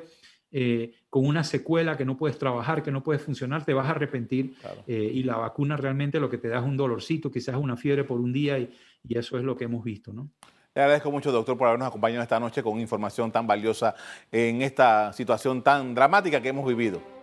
eh, 0.53 0.93
con 1.11 1.27
una 1.27 1.43
secuela 1.43 1.97
que 1.97 2.05
no 2.05 2.17
puedes 2.17 2.39
trabajar, 2.39 2.85
que 2.85 2.93
no 2.93 3.03
puedes 3.03 3.21
funcionar, 3.21 3.65
te 3.65 3.75
vas 3.75 3.89
a 3.89 3.91
arrepentir. 3.91 4.55
Eh, 4.87 5.11
y 5.15 5.25
la 5.25 5.39
vacuna 5.39 5.77
realmente 5.77 6.21
lo 6.21 6.31
que 6.31 6.39
te 6.39 6.47
da 6.47 6.61
es 6.61 6.65
un 6.65 6.77
dolorcito, 6.77 7.29
quizás 7.29 7.57
una 7.57 7.77
fiebre 7.77 8.05
por 8.05 8.21
un 8.21 8.33
día 8.33 8.61
y, 8.61 8.73
y 9.09 9.19
eso 9.19 9.37
es 9.39 9.43
lo 9.43 9.57
que 9.57 9.65
hemos 9.65 9.83
visto, 9.83 10.13
¿no? 10.13 10.31
Le 10.73 10.83
agradezco 10.83 11.11
mucho, 11.11 11.33
doctor, 11.33 11.59
por 11.59 11.67
habernos 11.67 11.89
acompañado 11.89 12.23
esta 12.23 12.39
noche 12.39 12.63
con 12.63 12.79
información 12.79 13.33
tan 13.33 13.45
valiosa 13.45 13.97
en 14.31 14.63
esta 14.63 15.13
situación 15.13 15.65
tan 15.65 15.97
dramática 15.97 16.41
que 16.41 16.51
hemos 16.51 16.65
vivido. 16.65 17.16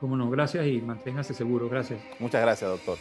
Cómo 0.00 0.16
no, 0.16 0.30
gracias 0.30 0.66
y 0.66 0.80
manténgase 0.80 1.34
seguro, 1.34 1.68
gracias. 1.68 2.00
Muchas 2.20 2.40
gracias, 2.40 2.70
doctor. 2.70 2.98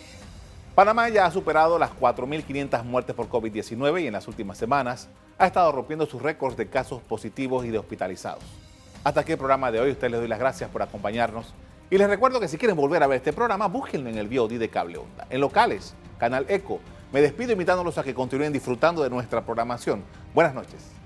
Panamá 0.73 1.09
ya 1.09 1.25
ha 1.25 1.31
superado 1.31 1.77
las 1.77 1.91
4.500 1.91 2.83
muertes 2.83 3.15
por 3.15 3.29
COVID-19 3.29 4.03
y 4.03 4.07
en 4.07 4.13
las 4.13 4.27
últimas 4.27 4.57
semanas 4.57 5.09
ha 5.37 5.47
estado 5.47 5.71
rompiendo 5.71 6.05
sus 6.05 6.21
récords 6.21 6.57
de 6.57 6.67
casos 6.69 7.01
positivos 7.01 7.65
y 7.65 7.69
de 7.69 7.77
hospitalizados. 7.77 8.43
Hasta 9.03 9.21
aquí 9.21 9.31
el 9.31 9.37
programa 9.37 9.71
de 9.71 9.79
hoy. 9.79 9.91
Ustedes 9.91 10.11
les 10.11 10.19
doy 10.19 10.29
las 10.29 10.39
gracias 10.39 10.69
por 10.69 10.81
acompañarnos. 10.81 11.53
Y 11.89 11.97
les 11.97 12.09
recuerdo 12.09 12.39
que 12.39 12.47
si 12.47 12.57
quieren 12.57 12.75
volver 12.75 13.01
a 13.01 13.07
ver 13.07 13.17
este 13.17 13.31
programa, 13.31 13.67
búsquenlo 13.67 14.09
en 14.09 14.17
el 14.17 14.27
VOD 14.27 14.59
de 14.59 14.69
Cable 14.69 14.97
Onda. 14.97 15.27
En 15.29 15.39
locales, 15.39 15.95
Canal 16.17 16.45
Eco. 16.49 16.79
Me 17.13 17.21
despido 17.21 17.53
invitándolos 17.53 17.97
a 17.97 18.03
que 18.03 18.13
continúen 18.13 18.51
disfrutando 18.51 19.03
de 19.03 19.09
nuestra 19.09 19.45
programación. 19.45 20.03
Buenas 20.33 20.53
noches. 20.53 20.96